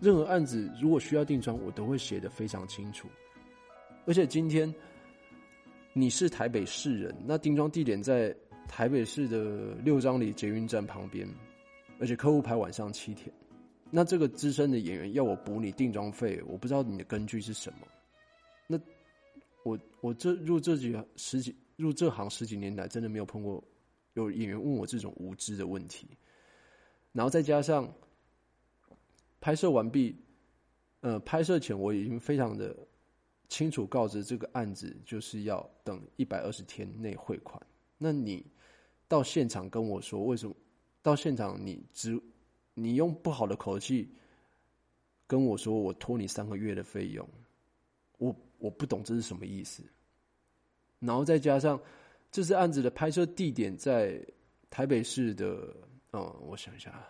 [0.00, 3.06] 任何案子如果需要定妆，我都会写的非常清楚。
[4.04, 4.74] 而且今天
[5.92, 8.34] 你是台北市人，那定妆地点在
[8.66, 11.24] 台北市的六张里捷运站旁边，
[12.02, 13.32] 而且客户排晚上七天。
[13.88, 17.86] 那这个资深的演员要我补你定妆费，我不知道你的根据是什么。
[18.66, 18.76] 那
[19.62, 23.62] 我我这入这几十几入这行十几年来，真的没有碰过
[24.14, 26.08] 有演员问我这种无知的问题。
[27.12, 27.88] 然后再加上
[29.40, 30.16] 拍摄完毕，
[31.02, 32.76] 呃，拍摄前我已经非常的
[33.48, 37.64] 清楚告知这个案子就是要等一百二十天内汇款。
[37.96, 38.44] 那你
[39.06, 40.56] 到现场跟我说为什么？
[41.02, 42.18] 到现场你只
[42.74, 44.08] 你用不好的口气
[45.26, 47.28] 跟我说我拖你三个月的费用，
[48.18, 48.34] 我。
[48.62, 49.82] 我不懂这是什么意思，
[51.00, 51.80] 然后再加上
[52.30, 54.24] 这次案子的拍摄地点在
[54.70, 55.74] 台北市的，
[56.12, 57.04] 嗯，我想一下，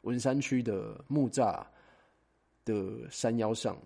[0.00, 1.64] 文山区的木栅
[2.64, 3.80] 的山腰上，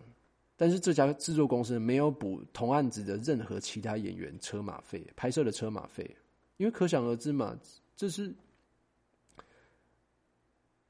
[0.57, 6.11] 但是这家制作公司没有补同案子的任何其他演员车马费、拍摄的车马费，
[6.57, 7.54] 因为可想而知嘛，
[7.98, 8.35] 这是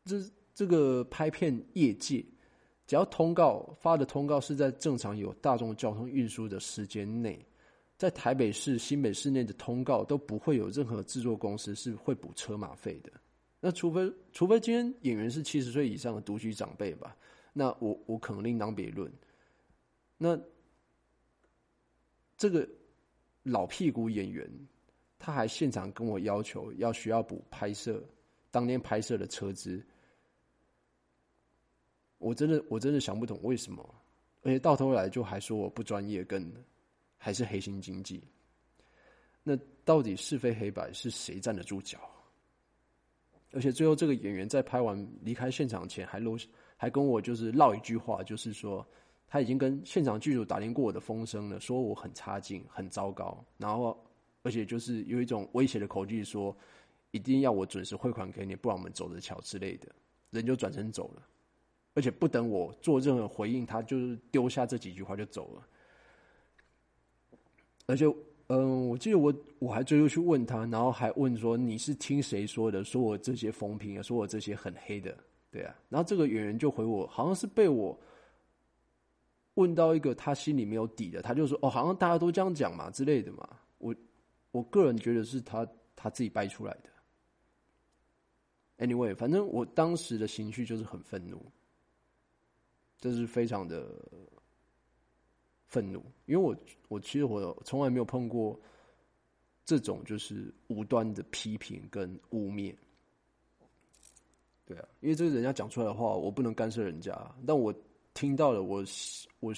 [0.04, 0.20] 这
[0.54, 2.24] 这个拍片业界。
[2.86, 7.42] 只要通告发的通告是在正常有大众交通运输的时间内，
[7.96, 13.10] 在台北市、新北市内的通告都不会有任何制作公司是会补车马费的。
[13.58, 17.16] 那除非除非今天演员是七十岁以上的独居长辈吧，
[17.54, 19.10] 那我我可能另当别论。
[20.18, 20.38] 那
[22.36, 22.68] 这个
[23.44, 24.46] 老屁股演员，
[25.18, 28.04] 他还现场跟我要求要需要补拍摄
[28.50, 29.82] 当天拍摄的车资。
[32.24, 33.94] 我真的我真的想不懂为什么，
[34.40, 36.50] 而且到头来就还说我不专业，跟
[37.18, 38.24] 还是黑心经济。
[39.42, 39.54] 那
[39.84, 41.98] 到底是非黑白是谁站得住脚？
[43.52, 46.38] 而且最后这个演员在拍完离开现场前，还露
[46.78, 48.84] 还跟我就是唠一句话，就是说
[49.28, 54.02] 他已经跟现场剧组打听过我的风声了，说我很差劲、很糟糕，然后
[54.42, 56.56] 而且就是有一种威胁的口气，说
[57.10, 59.88] 一定要我准时汇款给你，不然我们走着瞧之类的，
[60.30, 61.22] 人就转身走了。
[61.94, 65.66] 而且不等我做任何回应，他就是丢下这几句话就走了。
[67.86, 68.04] 而且，
[68.48, 72.82] 嗯，我记得我我还最后去问他，然后还问说你是听谁说的？
[72.82, 75.16] 说我这些风评，说我这些很黑的，
[75.50, 75.74] 对啊。
[75.88, 77.98] 然后这个演员就回我，好像是被我
[79.54, 83.48] 问到一个他心里没有底的，他就说哦，好像大家都这样讲嘛之类的嘛。
[83.78, 83.94] 我
[84.50, 88.86] 我个人觉得是他他自己掰出来的。
[88.86, 91.40] Anyway，反正我当时的情绪就是很愤怒，
[93.04, 93.86] 这是非常的
[95.66, 96.56] 愤怒，因为我
[96.88, 98.58] 我其实我从来没有碰过
[99.62, 102.74] 这种就是无端的批评跟污蔑，
[104.64, 107.14] 对啊，因为这是人家讲出来的话，我不能干涉人家，
[107.46, 107.70] 但我
[108.14, 108.82] 听到了，我
[109.40, 109.52] 我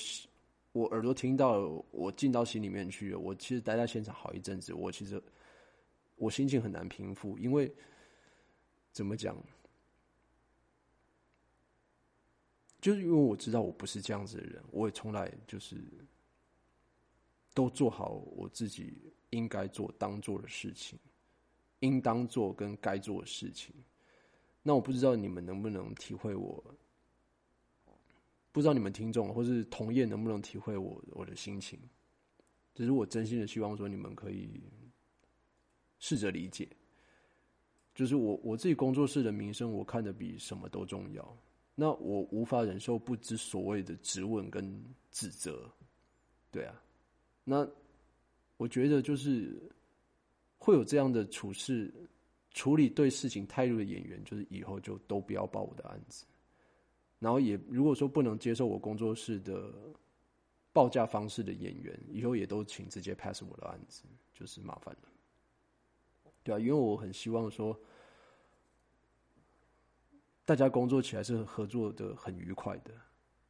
[0.72, 5.22] 我耳朵听到了，我进到心里面去了，我其实待在现场好一阵子，我其实
[6.16, 7.72] 我心情很难平复，因为。
[8.90, 9.36] 怎么讲？
[12.86, 15.76] 就是因为我知道我不是这样子的人，我也从来就是
[17.52, 18.96] 都做好我自己
[19.30, 20.96] 应该做、当做的事情，
[21.80, 23.74] 应当做跟该做的事情。
[24.62, 26.62] 那我不知道你们能不能体会我，
[28.52, 31.76] 不知道你们听众或是同业能不能体会我我的心情。
[32.72, 34.62] 只是我真心的希望说，你们可以
[35.98, 36.68] 试着理解。
[37.96, 41.36] 就是我我自己工作室的名声，我看的比什么都重要。
[41.78, 45.70] 那我无法忍受不知所谓的质问跟指责，
[46.50, 46.82] 对啊。
[47.44, 47.68] 那
[48.56, 49.56] 我觉得就是
[50.56, 51.92] 会有这样的处事
[52.52, 56.24] 处理对事情态度的演员，就是以后就都不要报我的案子。
[57.18, 59.72] 然后也如果说不能接受我工作室的
[60.72, 66.32] 报价方式的演员，以后也都请直接 pass 我的案子，就是麻烦了。
[66.42, 67.78] 对啊，因为我很希望说，
[70.46, 72.92] 大家工作起来是合作的很愉快的，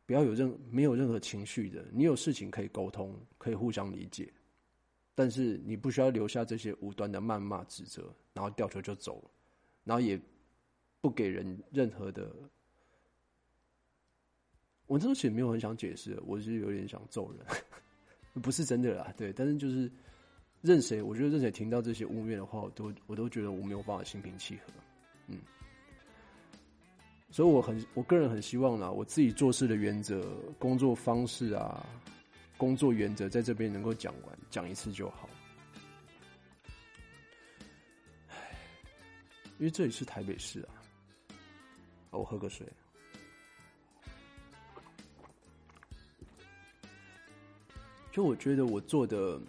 [0.05, 1.85] 不要有任没有任何情绪的。
[1.93, 4.33] 你有事情可以沟通，可以互相理解，
[5.15, 9.31] 但是你不需要留下这些无端的谩骂、指责，然后掉头就走了，
[9.85, 10.21] 然后也
[11.01, 12.35] 不给人任何的。
[14.87, 17.45] 我这其实没有很想解释，我是有点想揍人，
[18.43, 19.89] 不是真的啦，对，但是就是。
[20.63, 24.73] 任谁，我觉得任谁听到这些污蔑的话，我都我都觉得我没有办法心平气和，
[25.29, 25.39] 嗯，
[27.31, 30.23] 所以我很我个人很希望啦，我自己做事的原则、
[30.59, 31.85] 工作方式啊、
[32.57, 35.29] 工作原则，在这边能够讲完，讲一次就好。
[38.29, 38.37] 唉，
[39.59, 40.71] 因为这里是台北市啊，
[42.13, 42.67] 我喝个水。
[48.13, 49.41] 就我觉得我做的。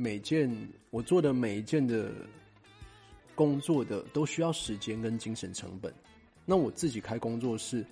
[0.00, 0.48] 每件
[0.90, 2.12] 我做的每一件的
[3.34, 5.92] 工作的都需要时间跟精神成本。
[6.50, 7.84] 那我自己开工作室，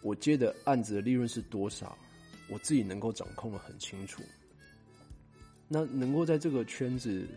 [0.00, 1.94] 我接的案子的利润是多少，
[2.48, 4.22] 我自己能够掌控的很清楚。
[5.68, 7.28] 那能够在这个圈子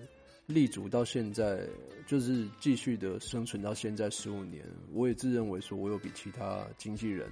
[0.45, 1.67] 立足到现在，
[2.07, 7.29] 就是继续的生存到现在十五年，我也自认为说我有比其他经纪人。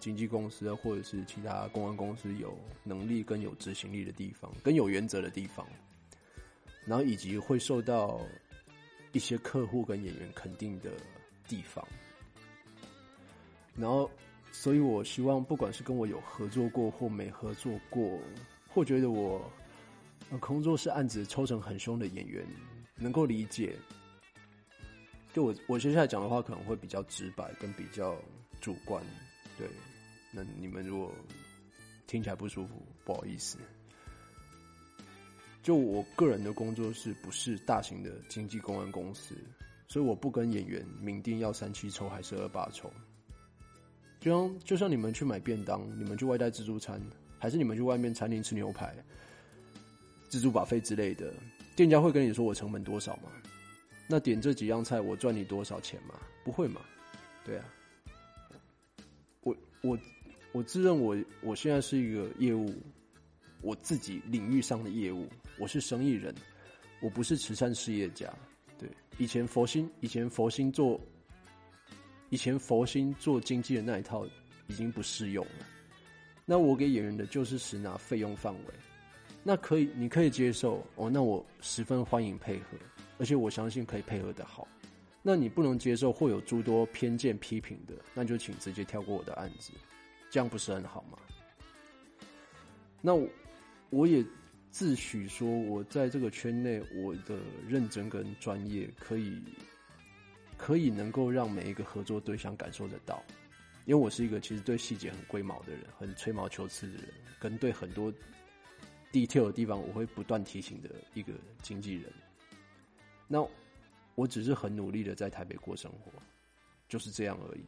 [0.00, 5.64] 经纪公司，或者是其他公关公司有能力跟有执行力的地方，跟有原则的地方，
[6.84, 8.20] 然后以及会受到
[9.12, 10.90] 一些客户跟演员肯定的
[11.48, 11.86] 地方，
[13.76, 14.10] 然后，
[14.52, 18.18] 所以我希望不管是跟我有合作过或没合作过，
[18.68, 19.40] 或觉得我
[20.40, 22.46] 工作室案子抽成很凶的演员，
[22.96, 23.76] 能够理解。
[25.32, 28.16] 就我我接下来讲的话，可能会比较直白，跟比较
[28.60, 29.02] 主观，
[29.58, 29.68] 对。
[30.30, 31.12] 那你们如果
[32.06, 33.58] 听起来不舒服，不好意思。
[35.62, 39.34] 就我个人的工作室不是大型的经纪公安公司，
[39.88, 42.92] 所以我不跟演员明定要三七抽还是二八抽。
[44.24, 46.98] 就像就像你们去买便当，你们去外带自助餐，
[47.38, 48.96] 还是你们去外面餐厅吃牛排、
[50.30, 51.30] 自助把费之类的，
[51.76, 53.24] 店家会跟你说我成本多少吗？
[54.08, 56.14] 那点这几样菜我赚你多少钱吗？
[56.42, 56.80] 不会嘛？
[57.44, 57.64] 对啊，
[59.42, 59.98] 我我。
[60.52, 62.72] 我自认我我现在是一个业务，
[63.60, 66.32] 我自己领域上的业务，我是生意人，
[67.02, 68.32] 我不是慈善事业家。
[68.78, 71.00] 对，以前佛心，以前佛心做，
[72.34, 74.26] 以前佛心做经济的那一套
[74.66, 75.64] 已经不适用了。
[76.44, 78.74] 那我给演员的就是实拿费用范围，
[79.44, 82.76] 那可以，你可以接受哦，那我十分欢迎配合，
[83.18, 84.66] 而且我相信可以配合的好。
[85.22, 89.70] 那你不能接受或有诸多偏见批评的，那就请直接跳过我的案子。
[90.28, 91.16] 这样不是很好吗？
[93.00, 93.14] 那
[93.90, 94.24] 我也
[94.72, 99.40] 自诩说，我在这个圈内，我的认真跟专业，可以
[100.56, 103.22] 可以能够让每一个合作对象感受得到。
[103.86, 108.12] 因为我是一个其实对细节很龟毛的人，很吹毛求疵的人，跟对很多
[109.12, 112.10] detail 的地方，我会不断提醒的一个经纪人。
[113.28, 113.46] 那
[114.14, 116.10] 我只是很努力的在台北过生活，
[116.88, 117.64] 就是这样而已。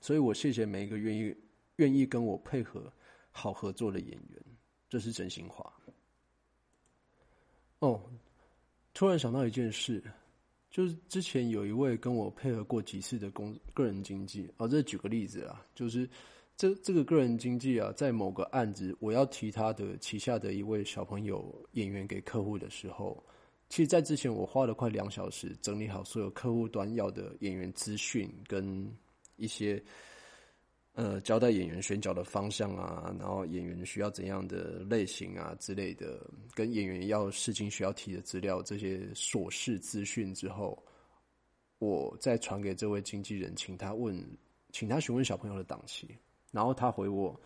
[0.00, 1.34] 所以我谢谢每一个愿意
[1.76, 2.92] 愿意跟我配合
[3.30, 4.42] 好合作的演员，
[4.88, 5.72] 这是真心话。
[7.78, 8.02] 哦，
[8.94, 10.02] 突然想到一件事，
[10.70, 16.08] 就是之前有一位跟我配合过几次的公个人经济，哦，这举个例子啊，就是
[16.56, 23.22] 这这个个人经济啊，在某个案子我要提他的旗下的一位小朋友演员给客户的时候。
[23.70, 28.90] 其实，在之前我花了快两小时整理好所有客户端要的演员资讯，跟
[29.36, 29.82] 一些
[30.98, 40.76] 呃交代演员选角的方向啊，然后演员需要怎样的类型啊之类的，跟演员要事情需要提的资料这些琐事资讯之后，
[41.78, 44.20] 我再传给这位经纪人，请他问，
[44.72, 46.08] 请他询问小朋友的档期，
[46.50, 47.40] 然后他回我，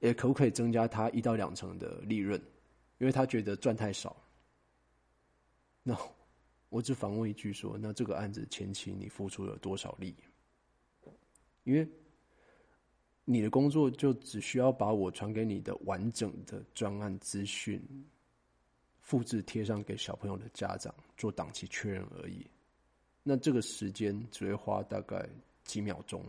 [0.00, 2.36] 也可不可以增加他一到两成的利润，
[2.98, 4.16] 因为他觉得赚太少。
[5.84, 5.96] 那
[6.68, 10.16] 我只反问一句：说，那这个案子前期你付出了多少力？
[11.62, 11.88] 因为
[13.30, 17.78] 你的工作就只需要把我传给你的完整的专案资讯
[19.02, 22.46] 复制贴上给小朋友的家长做档期确认而已。
[23.22, 25.28] 那这个时间只会花大概
[25.62, 26.24] 几秒钟。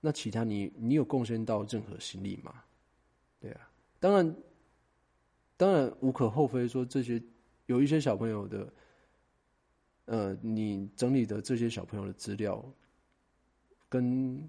[0.00, 2.62] 那其他你你有贡献到任何心力吗？
[3.40, 4.36] 对啊，当然，
[5.56, 7.20] 当然无可厚非说这些。
[7.66, 8.72] 有一些小朋友的，
[10.04, 12.64] 呃，你整理的这些小朋友的资料，
[13.88, 14.48] 跟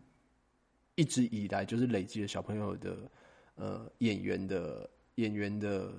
[0.97, 3.09] 一直以来就是累积的小朋友的，
[3.53, 5.93] 呃，演员的演员的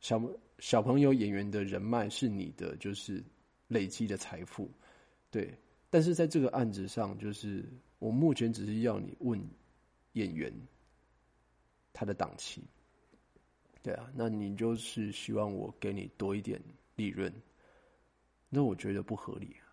[0.00, 0.20] 小
[0.58, 3.22] 小朋友演员的人脉是你的，就是
[3.68, 4.68] 累积的财富，
[5.30, 5.56] 对。
[5.88, 7.64] 但是在这个案子上，就是
[7.98, 9.40] 我目前只是要你问
[10.14, 10.52] 演员
[11.92, 12.64] 他的档期。
[13.82, 16.60] 对啊，那你就是希望我给你多一点
[16.96, 17.32] 利润，
[18.48, 19.70] 那我觉得不合理啊。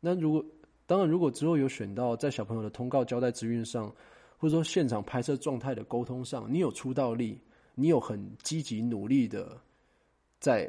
[0.00, 0.44] 那如果
[0.90, 3.86] 当然，如果之后有选到在小朋友的通告交代资讯上，
[4.36, 7.40] 或者说现场拍摄状态的沟通上，你有出道力，
[7.76, 9.56] 你有很积极努力的
[10.40, 10.68] 在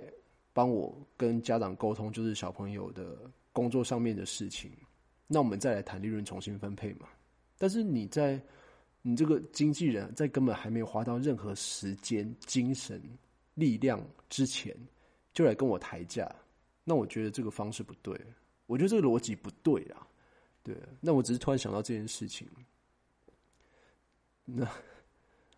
[0.53, 3.17] 帮我跟家长沟通，就是小朋友的
[3.51, 4.69] 工作上面的事情，
[5.25, 7.07] 那我们再来谈利润重新分配嘛。
[7.57, 8.39] 但是你在。
[9.03, 13.01] 你这个经纪人，在根本还没有花到任何时间、精神、
[13.55, 13.99] 力量
[14.29, 14.77] 之前，
[15.33, 16.31] 就来跟我抬价，
[16.83, 18.15] 那我觉得这个方式不对，
[18.67, 20.05] 我觉得这个逻辑不对啊。
[20.63, 22.47] 对，那我只是突然想到这件事情，
[24.45, 24.67] 那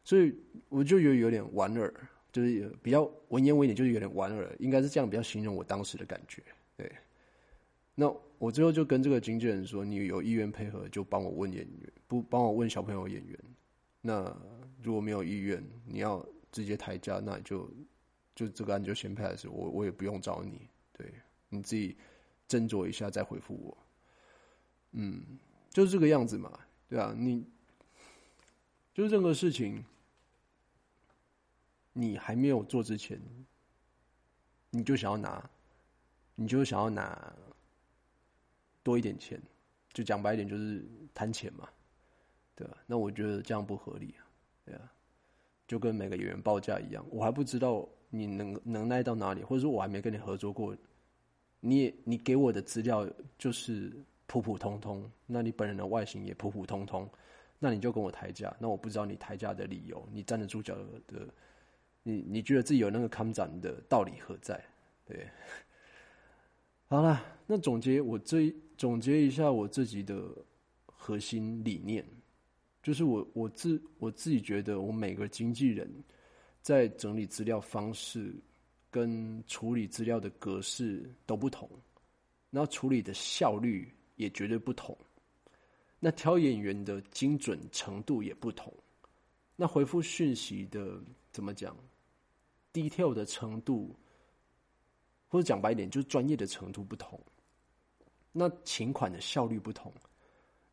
[0.03, 0.35] 所以
[0.69, 1.93] 我就有有点莞尔，
[2.31, 6.43] 就是比较文言文一点，就是有点莞尔，应该是这样比较形容我当时的感觉。
[6.77, 6.91] 对，
[7.95, 8.13] 那。
[8.39, 13.39] 我最后就跟这个经纪人说：“你有意愿配合，就帮我问演员，不帮我问小朋友演员。
[14.01, 14.35] 那
[14.81, 17.71] 如果没有意愿，你要直接抬价，那就
[18.35, 21.09] 就这个案就先 pass，我我也不用找你，对
[21.47, 21.95] 你自己
[22.49, 23.77] 斟酌一下再回复我。
[24.93, 25.21] 嗯，
[25.69, 27.45] 就是这个样子嘛，对啊，你
[28.93, 29.83] 就是任何事情，
[31.93, 33.19] 你还没有做之前，
[34.71, 35.49] 你就想要拿，
[36.33, 37.33] 你就想要拿。”
[38.83, 39.41] 多一点钱，
[39.93, 40.83] 就讲白一点，就是
[41.13, 41.69] 贪钱嘛，
[42.53, 42.77] 对吧？
[42.85, 44.27] 那我觉得这样不合理啊，
[44.65, 44.91] 对啊，
[45.65, 50.75] 就跟每个演员报价一样，我还不知道你能能耐到哪里，或者说我还没跟你合作过，
[51.61, 53.93] 你也你给我的资料就是
[54.25, 57.09] 普普通通，那你本人的外形也普普通通，
[57.59, 60.75] 那你就跟我抬价，那我不知道你抬价的理由，你站得住脚
[61.07, 61.27] 的，
[62.03, 64.59] 你你觉得自己有那个康展的道理何在？
[65.05, 65.27] 对。
[66.87, 70.23] 好了，那总结我这总结一下我自己的
[70.85, 72.05] 核心理念，
[72.83, 75.91] 就是我我自我自己觉得，我每个经纪人
[76.61, 78.35] 在整理资料方式
[78.91, 81.67] 跟处理资料的格式都不同，
[82.51, 84.97] 然后处理的效率也绝对不同，
[85.99, 88.73] 那挑演员的精准程度也不同，
[89.55, 91.01] 那回复讯息的
[91.31, 91.77] 怎么讲
[92.71, 93.95] ，detail 的程度。
[95.29, 97.19] 或者讲白一点，就是专业的程度不同，
[98.31, 99.91] 那请款的效率不同，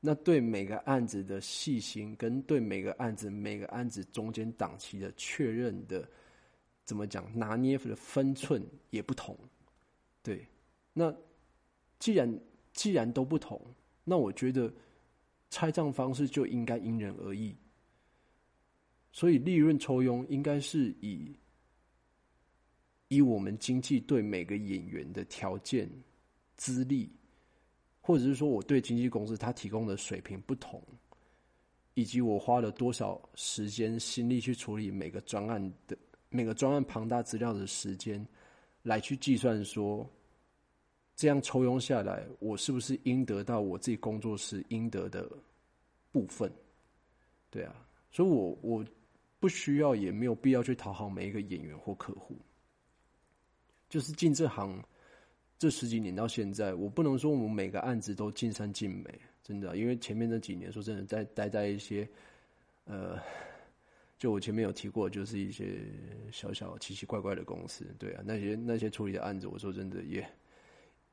[0.01, 6.07] 那对每个案子的细心，跟对每个案子每个案子中间档期的确认的，
[6.85, 9.35] 怎么讲拿捏的分寸也不同。
[10.23, 10.47] 对，
[10.93, 11.11] 那
[11.99, 12.31] 既然
[12.73, 13.61] 既然都不同，
[14.05, 14.73] 那我觉得
[15.51, 17.57] 拆账方式就应该因人而异。
[19.13, 21.35] 所以利润抽佣应该是以。
[23.13, 25.91] 以我们经济对每个演员的条件、
[26.57, 27.11] 资历，
[28.01, 30.81] 或者是说我对经纪公司他提供的水平不同，
[31.95, 35.99] 以及我花了多少时间心力去处理每个专案的
[36.29, 38.25] 每个专案庞大资料的时间
[38.85, 40.09] 来去计算说，
[41.21, 45.31] 这样抽佣下来，我是不是应得到我自己工作室应得的
[46.11, 46.51] 部分？
[47.51, 47.75] 对啊，
[48.11, 48.83] 所以我我
[49.39, 52.35] 不需要也没有必要去讨好每一个演员或客户。
[53.91, 54.83] 就是进这行
[55.59, 62.09] 这十几年到现在，我不能说我们每个案子都尽善尽美，真的，因为前面那几年说真的，在待在一些
[62.85, 63.19] 呃。
[64.19, 65.83] 就我前面有提过，就是一些
[66.33, 70.27] 小小奇奇怪怪的公司，对啊，那些那些处理的案子，我说真的也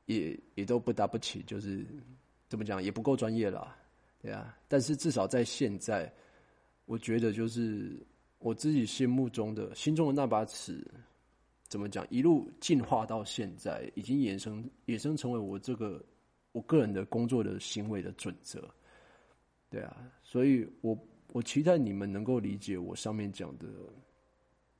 [0.08, 1.86] 也也都不搭不起，就是
[2.48, 3.76] 怎么讲也不够专业啦，
[4.20, 4.58] 对啊。
[4.66, 6.12] 但是至少在现在，
[6.84, 8.04] 我觉得就是
[8.40, 10.84] 我自己心目中的心中的那把尺，
[11.68, 16.04] 怎么讲，一路进化到现在，已经衍生衍生成为我这个
[16.50, 18.68] 我个人的工作的行为的准则，
[19.70, 20.98] 对啊，所以我。
[21.34, 23.66] 我期待你们能够理解我上面讲的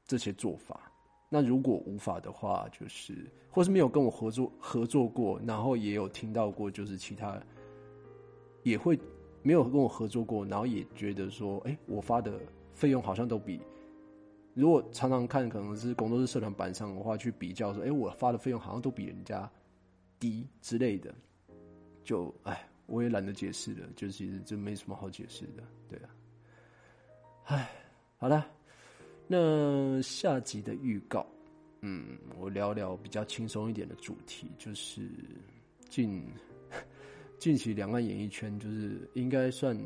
[0.07, 0.88] 这些做法。
[1.29, 7.39] 那如果无法的话，就是或是没有跟我合作合作过，然后也有听到过，就是其他
[8.63, 8.99] 也会
[9.43, 12.41] 没有跟我合作过，然后也觉得说，哎，我发的
[12.73, 13.61] 费用好像都比
[14.55, 19.51] 如果常常看可能是工作室社团板上的话去比较说，哎，我发的费用好像都比人家
[20.19, 21.15] 低之类的，
[22.03, 26.11] 就哎，我也懒得解释了，就其实这没什么好解释的，对啊。
[27.45, 27.71] 唉，
[28.17, 28.47] 好了，
[29.31, 31.27] 那下集的预告，
[31.83, 35.03] 嗯，我聊聊比较轻松一点的主题，就是
[35.91, 36.25] 近
[37.39, 39.79] 近期两岸演艺圈就是应该算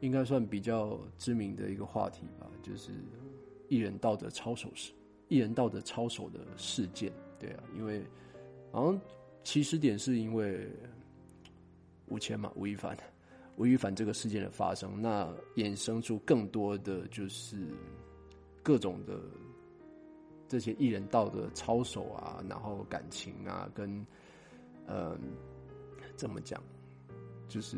[0.00, 2.90] 应该算比较知名的一个话题吧，就是
[3.68, 4.92] 艺人道德操守事，
[5.28, 8.02] 艺人道德操守的事件，对啊，因为
[8.72, 8.98] 好像
[9.44, 10.66] 起始点是因为
[12.06, 12.96] 吴谦嘛，吴亦凡。
[13.60, 17.68] 吴亦凡这个事件的发生，那衍生出更多的就是
[18.62, 19.20] 各种的
[20.48, 24.06] 这些艺人道德操守啊，然后感情啊，跟
[24.86, 25.14] 嗯
[26.16, 26.58] 怎么讲，
[27.48, 27.76] 就是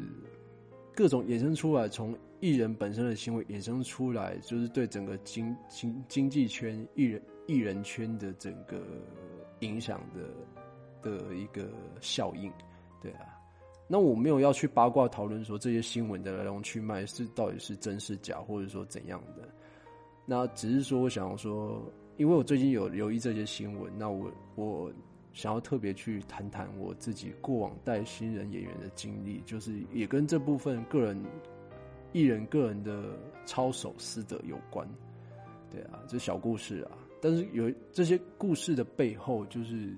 [0.95, 8.87] 各种衍生出来，从艺人本身的行为衍生出来，就是对整个经经经济圈、艺人艺人圈的整个
[9.59, 10.31] 影响的
[11.03, 11.69] 的一个
[12.01, 12.53] 效应，
[13.01, 13.42] 对啊。
[13.93, 19.47] 那我没有要去八卦讨论说这些新闻的来龙去脉是到底是真是假，或者说怎样的。
[20.25, 21.79] 那只是说我想要说，
[22.17, 24.91] 因为我最近有留意这些新闻，那我我
[25.35, 31.23] 想要特别去谈谈我自己过往带新人演员的经历，就是也跟这部分个人
[32.13, 33.11] 艺人个人的
[33.45, 34.89] 操守私德有关。
[35.71, 39.95] 对啊，这小故事啊，但是有这些故事的背后，就是。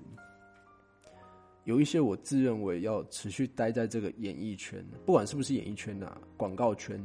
[1.65, 7.03] 有一些我自认为要持续待在这个演艺圈，不管是不是演艺圈啊，广告圈，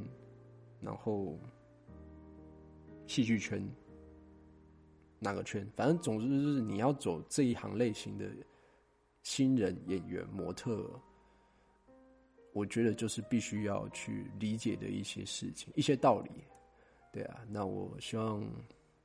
[0.82, 1.38] 然后
[3.06, 3.66] 戏剧圈，
[5.18, 8.26] 哪个圈，反正总之就是你要走这一行类型的
[9.22, 10.90] 新人演员、模特，
[12.52, 16.30] 我觉得就是必须要去理解的一些事情、一些道理。
[17.10, 18.46] 对啊，那我希望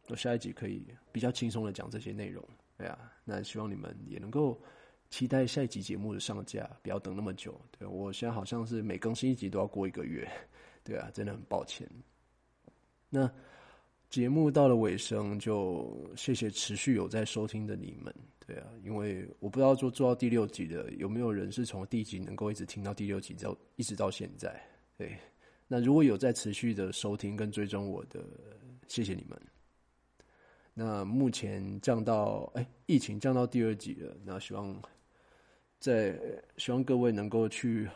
[0.10, 2.44] 我下一集可以比较轻松的讲这些内容。
[2.78, 4.62] 对啊，那希望你们也能够。
[5.16, 7.58] 期待下一集节目的上架，不要等那么久。
[7.80, 10.30] 对我现在好像是每更新一集都要过一个月，
[10.84, 11.90] 对啊，真的很抱歉。
[13.10, 13.32] 那
[14.10, 18.14] 节目到了尾声，就谢谢持续有在收听的你们，
[18.46, 24.62] 对啊，因为我不知道做做到第六集的有没有人是从第一集能够一直听到第六集，到一直到现在。
[24.98, 25.18] 对，
[25.66, 28.20] 那如果有在持续的收听跟追踪我的，
[28.90, 29.42] 谢谢你们。
[30.74, 34.78] 那目前降到哎，疫情降到第二级了，那希望。
[35.86, 36.20] 在
[36.58, 37.88] 希望各位能够去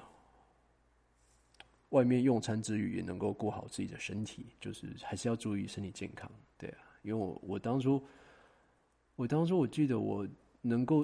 [1.90, 6.78] 外面用餐之余，也能够顾好自己的身体，就是还是要注意身体健康，对啊。
[7.02, 8.00] 因为我我当初，
[9.16, 10.28] 我当初我记得我
[10.62, 11.04] 能够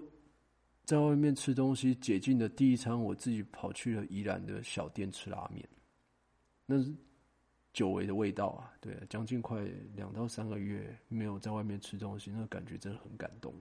[0.84, 5.68] 在外面吃东西解禁的第一餐，我自己跑去了宜兰的小店吃拉面，
[6.68, 6.94] 那是
[7.74, 9.66] 久违的味道啊，对，将近快
[9.96, 13.52] 两到三个月没有在外面吃东西，那个感觉真的很感动。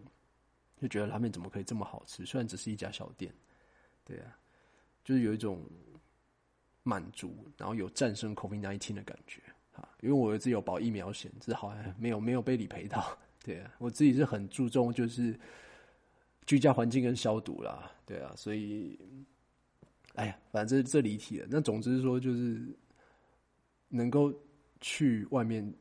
[0.81, 2.27] 就觉得拉面怎么可以这么好吃？
[2.27, 3.33] 虽然只是一家小店，
[4.05, 4.37] 对啊，
[5.05, 5.64] 就是有一种
[6.83, 9.41] 满足，然后有战胜 COVID nineteen 的感觉
[9.72, 9.89] 啊。
[10.01, 13.16] 因为我自己有保疫苗险，只好没有没有被理赔到。
[13.43, 15.39] 对啊，我自己是很注重就是
[16.47, 17.91] 居家环境跟消毒啦。
[18.05, 18.99] 对啊，所以
[20.14, 21.47] 哎呀，反正这离题了。
[21.51, 22.77] 那总之说，就是
[23.89, 24.33] 能够
[24.81, 25.72] 去外面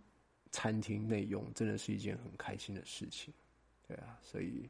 [0.52, 3.34] 餐厅内用，真的是一件很开心的事情。
[3.88, 4.70] 对啊，所以。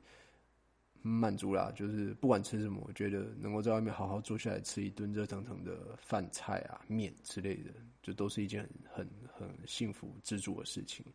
[1.05, 11.05] 满足啦，就是不管吃什么，我觉得能够在外面好好坐下来吃一顿热腾腾的饭菜啊、面之类的，就都是一件很很很幸福、知足的事情。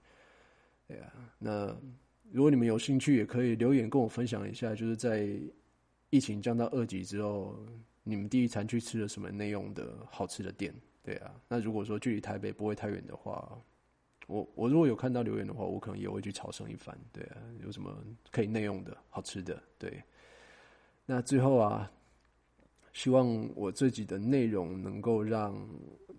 [0.87, 1.75] 对啊，那
[2.31, 5.27] 如果你们有兴趣，也可以留言跟我分享一下，就是在
[6.11, 7.59] 疫情降到二级之后，
[8.03, 10.75] 你们第一餐去吃了什么内容的好吃的店？
[11.03, 13.59] 对啊，那如果说距离台北不会太远的话，
[14.29, 16.97] 我我如果有看到留言的话，我可能也会去朝圣一番。
[17.13, 17.93] 对啊，有什么
[18.31, 19.61] 可以内用的好吃的？
[19.79, 20.01] 对，
[21.05, 21.91] 那最后啊，
[22.93, 23.27] 希望
[23.57, 25.69] 我自己的内容能够让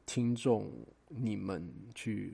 [0.05, 0.69] 听众
[1.07, 2.33] 你们去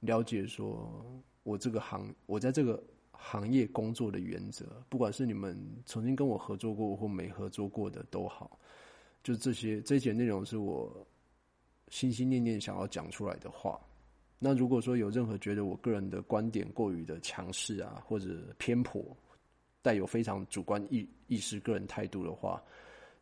[0.00, 1.04] 了解，说
[1.42, 2.80] 我这个行，我在这个
[3.12, 8.58] 行业工作的原则，不管是你们曾经跟我合作过或没合作过的都好，
[9.22, 11.06] 就这些这些内容是我。
[11.90, 13.78] 心心念念想要讲出来的话，
[14.46, 18.28] 那如果说有任何觉得我个人的观点过于的强势啊，或者
[18.58, 19.02] 偏颇，
[19.80, 22.62] 带有非常主观意意识、个人态度的话，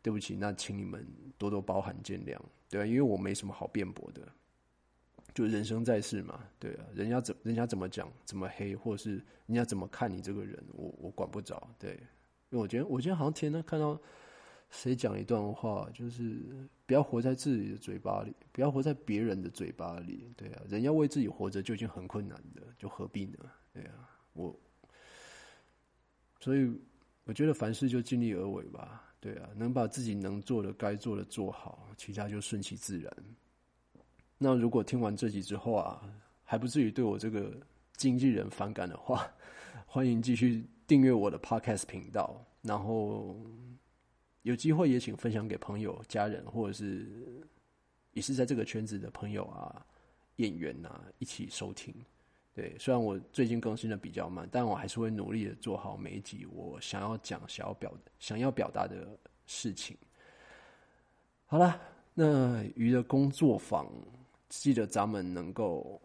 [0.01, 1.07] 对不起，那请你们
[1.37, 2.37] 多多包涵见谅，
[2.69, 4.21] 对啊，因为我没什么好辩驳的，
[5.33, 9.11] 就人生在世嘛，对啊，人家怎人家怎么讲，怎么黑，或是
[9.45, 11.91] 人家怎么看你这个人，我我管不着，对，
[12.49, 13.97] 因为我觉得我今天好像天天看到。
[14.75, 20.31] 谁讲一段话，就是不要活在自己的嘴巴里，不要活在别人的嘴巴里。
[20.37, 23.39] 对啊，人要为自己活着就已经很困难的，就何必呢？
[23.73, 24.55] 对啊，我，
[26.39, 26.71] 所以
[27.23, 29.11] 我觉得凡事就尽力而为吧。
[29.19, 33.11] 对啊，能把自己能做的、该做的做好，其他就顺其自然。
[34.37, 35.99] 那如果听完这集之后啊，
[36.43, 37.59] 还不至于对我这个
[37.95, 39.27] 经纪人反感的话，
[39.87, 43.35] 欢迎继续订阅我的 Podcast 频道，然后。
[44.43, 47.41] 有机会也请分享给朋友、家人，或者是
[48.11, 49.85] 也是在这个圈子的朋友啊、
[50.35, 51.93] 演员呐一起收听。
[52.53, 59.17] 对，虽然我最近更新的比较慢，但我还是会努力的做好每一集我想要讲、想要表、想要表达的
[59.47, 59.97] 事情。
[61.45, 61.81] 好了，
[62.13, 63.91] 那鱼的工作坊，
[64.49, 65.99] 记得咱们能够。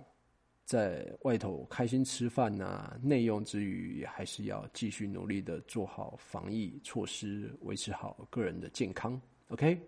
[0.68, 9.18] 在外头开心吃饭呐，内用之余，也还是要继续努力的做好防疫措施，维持好个人的健康。
[9.48, 9.80] OK，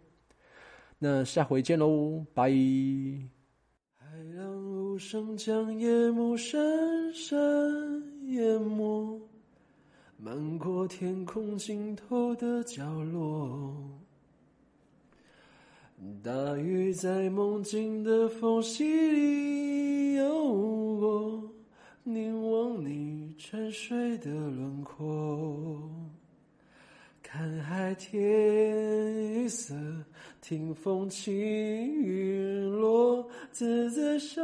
[0.98, 2.50] 那下回见喽，拜。
[3.94, 9.20] 海浪无声将夜幕深深淹没，
[10.16, 13.99] 漫过天空尽头的角落。
[16.22, 21.42] 大雨在梦境的缝隙里游过，
[22.02, 25.90] 凝望你沉睡的轮廓。
[27.22, 29.74] 看海天一色，
[30.40, 34.42] 听风起雨落，自在笑，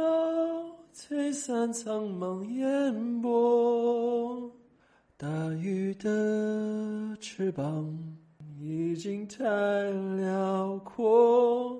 [0.93, 4.51] 吹散苍茫烟波。
[5.17, 8.16] 大雨的翅膀。
[8.59, 9.43] 已经太
[10.17, 11.79] 辽阔，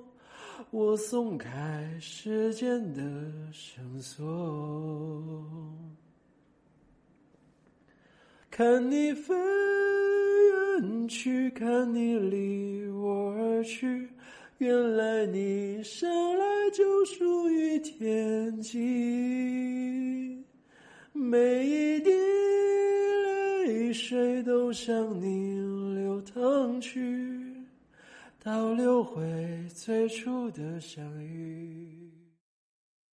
[0.70, 1.48] 我松开
[2.00, 3.02] 时间的
[3.52, 5.44] 绳索，
[8.50, 14.08] 看你飞远去，看你离我而去，
[14.58, 16.08] 原来你生
[16.38, 20.37] 来就属于天际，
[21.18, 22.10] 每一滴
[23.66, 25.58] 泪水都向你。
[26.18, 27.54] 流淌去，
[28.42, 29.22] 倒流回
[29.74, 31.97] 最初的相遇。